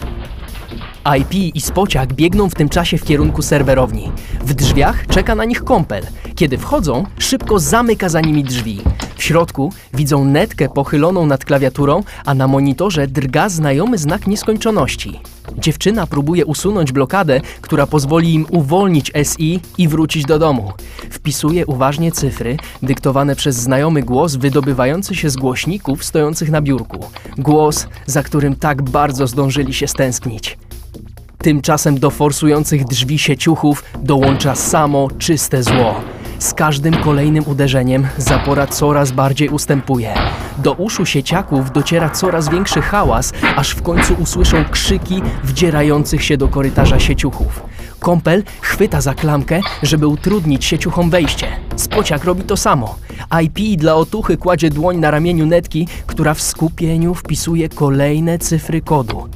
[1.18, 4.12] IP i Spociak biegną w tym czasie w kierunku serwerowni.
[4.44, 6.06] W drzwiach czeka na nich kąpel.
[6.34, 8.80] Kiedy wchodzą, szybko zamyka za nimi drzwi.
[9.16, 15.20] W środku widzą netkę pochyloną nad klawiaturą, a na monitorze drga znajomy znak nieskończoności.
[15.58, 20.72] Dziewczyna próbuje usunąć blokadę, która pozwoli im uwolnić SI i wrócić do domu.
[21.10, 27.06] Wpisuje uważnie cyfry, dyktowane przez znajomy głos wydobywający się z głośników stojących na biurku.
[27.38, 30.58] Głos, za którym tak bardzo zdążyli się stęsknić.
[31.42, 35.94] Tymczasem do forsujących drzwi sieciuchów dołącza samo czyste zło.
[36.38, 40.14] Z każdym kolejnym uderzeniem zapora coraz bardziej ustępuje.
[40.58, 46.48] Do uszu sieciaków dociera coraz większy hałas, aż w końcu usłyszą krzyki wdzierających się do
[46.48, 47.62] korytarza sieciuchów.
[48.00, 51.46] Kąpel chwyta za klamkę, żeby utrudnić sieciuchom wejście.
[51.76, 52.96] Spociak robi to samo.
[53.42, 59.28] IP dla otuchy kładzie dłoń na ramieniu netki, która w skupieniu wpisuje kolejne cyfry kodu.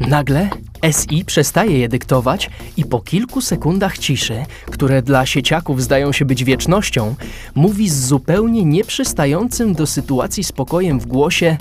[0.00, 0.48] Nagle
[0.90, 6.44] SI przestaje je dyktować i po kilku sekundach ciszy, które dla sieciaków zdają się być
[6.44, 7.14] wiecznością,
[7.54, 11.56] mówi z zupełnie nieprzystającym do sytuacji spokojem w głosie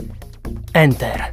[0.73, 1.23] Enter.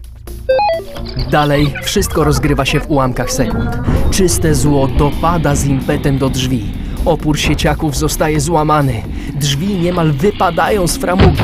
[1.30, 3.70] Dalej wszystko rozgrywa się w ułamkach sekund.
[4.10, 6.64] Czyste zło dopada z impetem do drzwi.
[7.04, 9.02] Opór sieciaków zostaje złamany.
[9.34, 11.42] Drzwi niemal wypadają z framugi.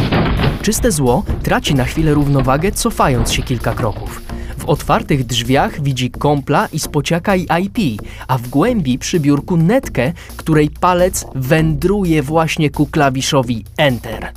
[0.63, 4.23] Czyste zło traci na chwilę równowagę, cofając się kilka kroków.
[4.69, 10.13] W otwartych drzwiach widzi kompla i spociaka i IP, a w głębi przy biurku netkę,
[10.37, 14.33] której palec wędruje właśnie ku klawiszowi Enter.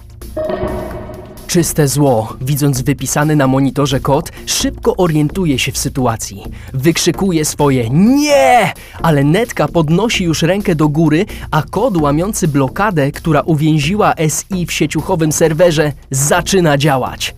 [1.48, 6.44] Czyste zło, widząc wypisany na monitorze kod, szybko orientuje się w sytuacji.
[6.74, 13.42] Wykrzykuje swoje nie, ale netka podnosi już rękę do góry, a kod łamiący blokadę, która
[13.42, 17.36] uwięziła SI w sieciuchowym serwerze, zaczyna działać.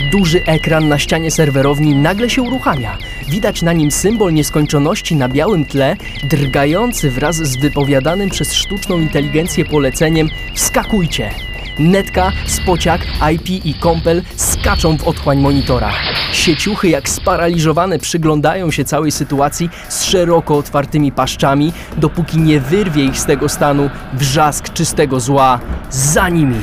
[0.00, 2.98] Duży ekran na ścianie serwerowni nagle się uruchamia.
[3.28, 5.96] Widać na nim symbol nieskończoności na białym tle,
[6.30, 11.30] drgający wraz z wypowiadanym przez sztuczną inteligencję poleceniem Wskakujcie!
[11.78, 13.00] Netka, Spociak,
[13.34, 15.92] IP i Kompel skaczą w otchłań monitora.
[16.32, 23.18] Sieciuchy jak sparaliżowane przyglądają się całej sytuacji z szeroko otwartymi paszczami, dopóki nie wyrwie ich
[23.18, 26.60] z tego stanu wrzask czystego zła za nimi.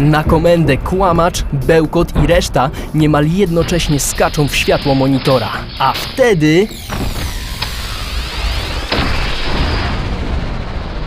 [0.00, 5.48] Na komendę kłamacz, bełkot i reszta niemal jednocześnie skaczą w światło monitora.
[5.78, 6.68] A wtedy...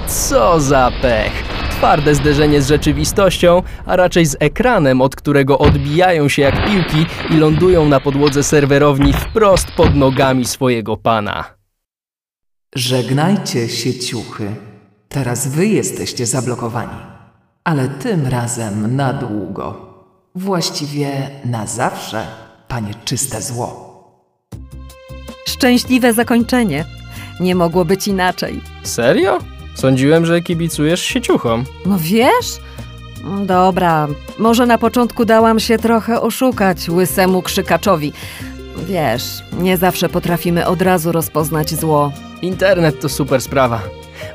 [0.08, 1.32] Co za pech!
[1.72, 7.38] Twarde zderzenie z rzeczywistością, a raczej z ekranem, od którego odbijają się jak piłki i
[7.38, 11.44] lądują na podłodze serwerowni wprost pod nogami swojego pana.
[12.76, 14.56] Żegnajcie sieciuchy.
[15.10, 17.13] Teraz wy jesteście zablokowani.
[17.64, 19.94] Ale tym razem na długo.
[20.36, 22.26] Właściwie na zawsze,
[22.68, 23.94] panie czyste zło.
[25.46, 26.86] Szczęśliwe zakończenie.
[27.40, 28.62] Nie mogło być inaczej.
[28.84, 29.40] Serio?
[29.76, 31.64] Sądziłem, że kibicujesz sieciuchom.
[31.86, 32.60] No wiesz?
[33.46, 34.08] Dobra,
[34.40, 38.14] może na początku dałam się trochę oszukać łysemu krzykaczowi.
[38.88, 39.24] Wiesz,
[39.60, 42.12] nie zawsze potrafimy od razu rozpoznać zło.
[42.42, 43.82] Internet to super sprawa.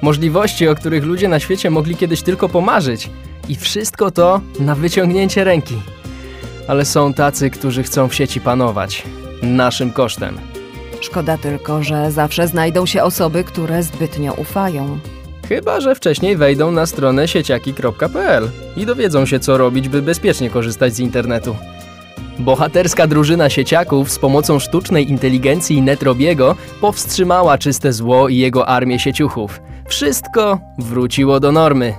[0.02, 3.10] Możliwości, o których ludzie na świecie mogli kiedyś tylko pomarzyć.
[3.48, 5.74] I wszystko to na wyciągnięcie ręki.
[6.68, 9.02] Ale są tacy, którzy chcą w sieci panować.
[9.42, 10.38] Naszym kosztem.
[11.00, 14.98] Szkoda tylko, że zawsze znajdą się osoby, które zbytnio ufają.
[15.48, 20.94] Chyba, że wcześniej wejdą na stronę sieciaki.pl i dowiedzą się, co robić, by bezpiecznie korzystać
[20.94, 21.56] z internetu.
[22.38, 29.60] Bohaterska drużyna sieciaków z pomocą sztucznej inteligencji Netrobiego powstrzymała czyste zło i jego armię sieciuchów.
[29.88, 31.94] Wszystko wróciło do normy.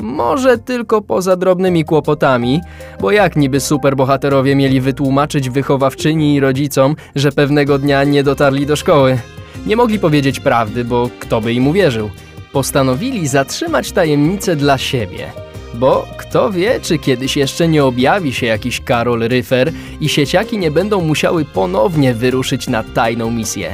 [0.00, 2.60] Może tylko poza drobnymi kłopotami,
[3.00, 8.76] bo jak niby superbohaterowie mieli wytłumaczyć wychowawczyni i rodzicom, że pewnego dnia nie dotarli do
[8.76, 9.18] szkoły?
[9.66, 12.10] Nie mogli powiedzieć prawdy, bo kto by im uwierzył?
[12.52, 15.26] Postanowili zatrzymać tajemnicę dla siebie.
[15.74, 20.70] Bo kto wie, czy kiedyś jeszcze nie objawi się jakiś Karol Ryfer i sieciaki nie
[20.70, 23.70] będą musiały ponownie wyruszyć na tajną misję.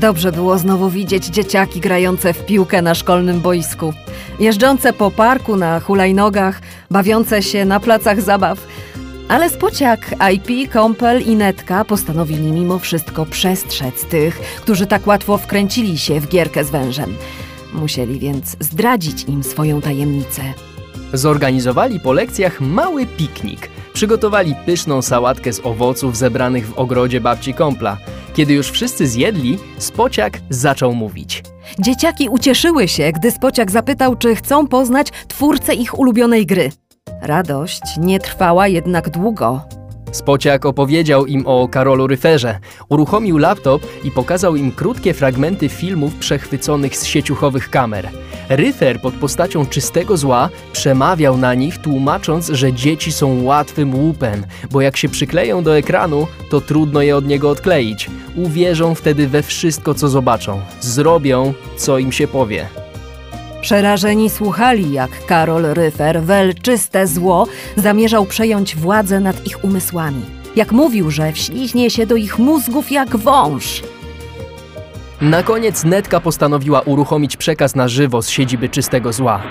[0.00, 3.94] Dobrze było znowu widzieć dzieciaki grające w piłkę na szkolnym boisku,
[4.40, 8.66] jeżdżące po parku na hulajnogach, bawiące się na placach zabaw.
[9.28, 15.98] Ale Spociak, IP, Kompel i Netka postanowili mimo wszystko przestrzec tych, którzy tak łatwo wkręcili
[15.98, 17.16] się w gierkę z wężem.
[17.74, 20.42] Musieli więc zdradzić im swoją tajemnicę.
[21.12, 23.70] Zorganizowali po lekcjach mały piknik.
[23.98, 27.96] Przygotowali pyszną sałatkę z owoców zebranych w ogrodzie babci Kompla.
[28.34, 31.42] Kiedy już wszyscy zjedli, Spociak zaczął mówić.
[31.78, 36.70] Dzieciaki ucieszyły się, gdy Spociak zapytał, czy chcą poznać twórcę ich ulubionej gry.
[37.22, 39.77] Radość nie trwała jednak długo.
[40.12, 46.96] Spociak opowiedział im o Karolu Ryferze, uruchomił laptop i pokazał im krótkie fragmenty filmów przechwyconych
[46.96, 48.08] z sieciuchowych kamer.
[48.48, 54.80] Ryfer pod postacią czystego zła przemawiał na nich, tłumacząc, że dzieci są łatwym łupem, bo
[54.80, 58.10] jak się przykleją do ekranu, to trudno je od niego odkleić.
[58.36, 60.60] Uwierzą wtedy we wszystko, co zobaczą.
[60.80, 62.87] Zrobią, co im się powie.
[63.60, 67.46] Przerażeni słuchali, jak Karol Ryfer, wel czyste zło,
[67.76, 70.22] zamierzał przejąć władzę nad ich umysłami.
[70.56, 73.82] Jak mówił, że wśliźnie się do ich mózgów jak wąż.
[75.20, 79.42] Na koniec Netka postanowiła uruchomić przekaz na żywo z siedziby czystego zła.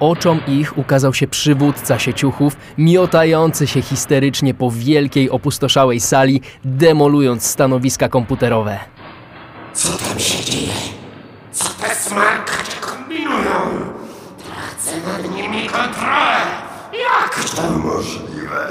[0.00, 8.08] Oczom ich ukazał się przywódca sieciuchów, miotający się histerycznie po wielkiej, opustoszałej sali, demolując stanowiska
[8.08, 8.78] komputerowe.
[9.72, 10.72] Co tam się dzieje?
[11.52, 12.73] Co te smarkacze
[14.38, 16.40] Tracę nad nimi kontrolę.
[16.92, 18.66] Jak to możliwe?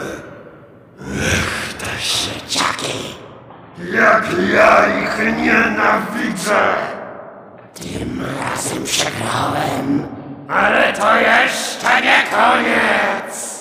[1.02, 3.16] Ech, te sieciaki.
[3.94, 6.76] Jak ja ich nienawidzę!
[7.74, 10.08] Tym razem przegrałem,
[10.50, 13.53] ale to jeszcze nie koniec!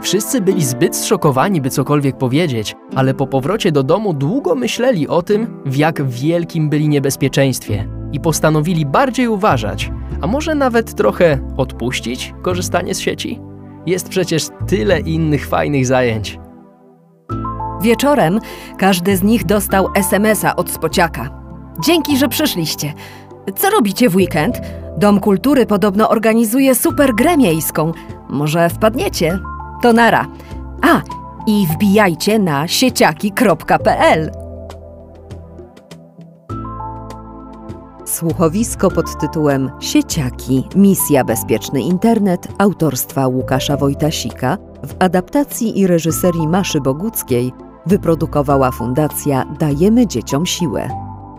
[0.00, 5.22] Wszyscy byli zbyt zszokowani, by cokolwiek powiedzieć, ale po powrocie do domu długo myśleli o
[5.22, 9.90] tym, w jak wielkim byli niebezpieczeństwie i postanowili bardziej uważać,
[10.20, 13.40] a może nawet trochę odpuścić korzystanie z sieci.
[13.86, 16.38] Jest przecież tyle innych fajnych zajęć.
[17.82, 18.40] Wieczorem
[18.78, 21.40] każdy z nich dostał SMS-a od spociaka.
[21.84, 22.92] Dzięki, że przyszliście.
[23.56, 24.60] Co robicie w weekend?
[24.98, 27.92] Dom Kultury podobno organizuje super grę miejską.
[28.28, 29.38] Może wpadniecie?
[29.82, 30.26] To nara.
[30.82, 31.00] A,
[31.46, 34.30] i wbijajcie na sieciaki.pl.
[38.04, 46.80] Słuchowisko pod tytułem Sieciaki Misja Bezpieczny Internet autorstwa Łukasza Wojtasika w adaptacji i reżyserii Maszy
[46.80, 47.52] Boguckiej
[47.86, 50.88] wyprodukowała Fundacja Dajemy Dzieciom Siłę.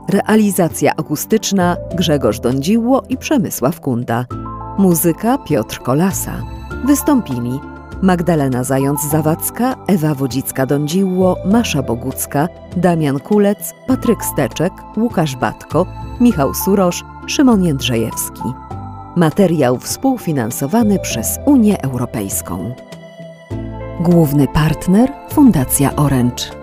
[0.10, 4.26] Realizacja akustyczna Grzegorz Dądziło i Przemysław Kunda.
[4.78, 6.34] Muzyka Piotr Kolasa.
[6.86, 7.60] Wystąpili
[8.02, 12.48] Magdalena Zając-Zawadzka, Ewa Wodzicka-Dądziło, Masza Bogucka,
[12.78, 15.86] Damian Kulec, Patryk Steczek, Łukasz Batko,
[16.20, 18.44] Michał Surosz, Szymon Jędrzejewski.
[19.16, 22.76] Materiał współfinansowany przez Unię Europejską.
[24.00, 26.61] Główny partner Fundacja Orange.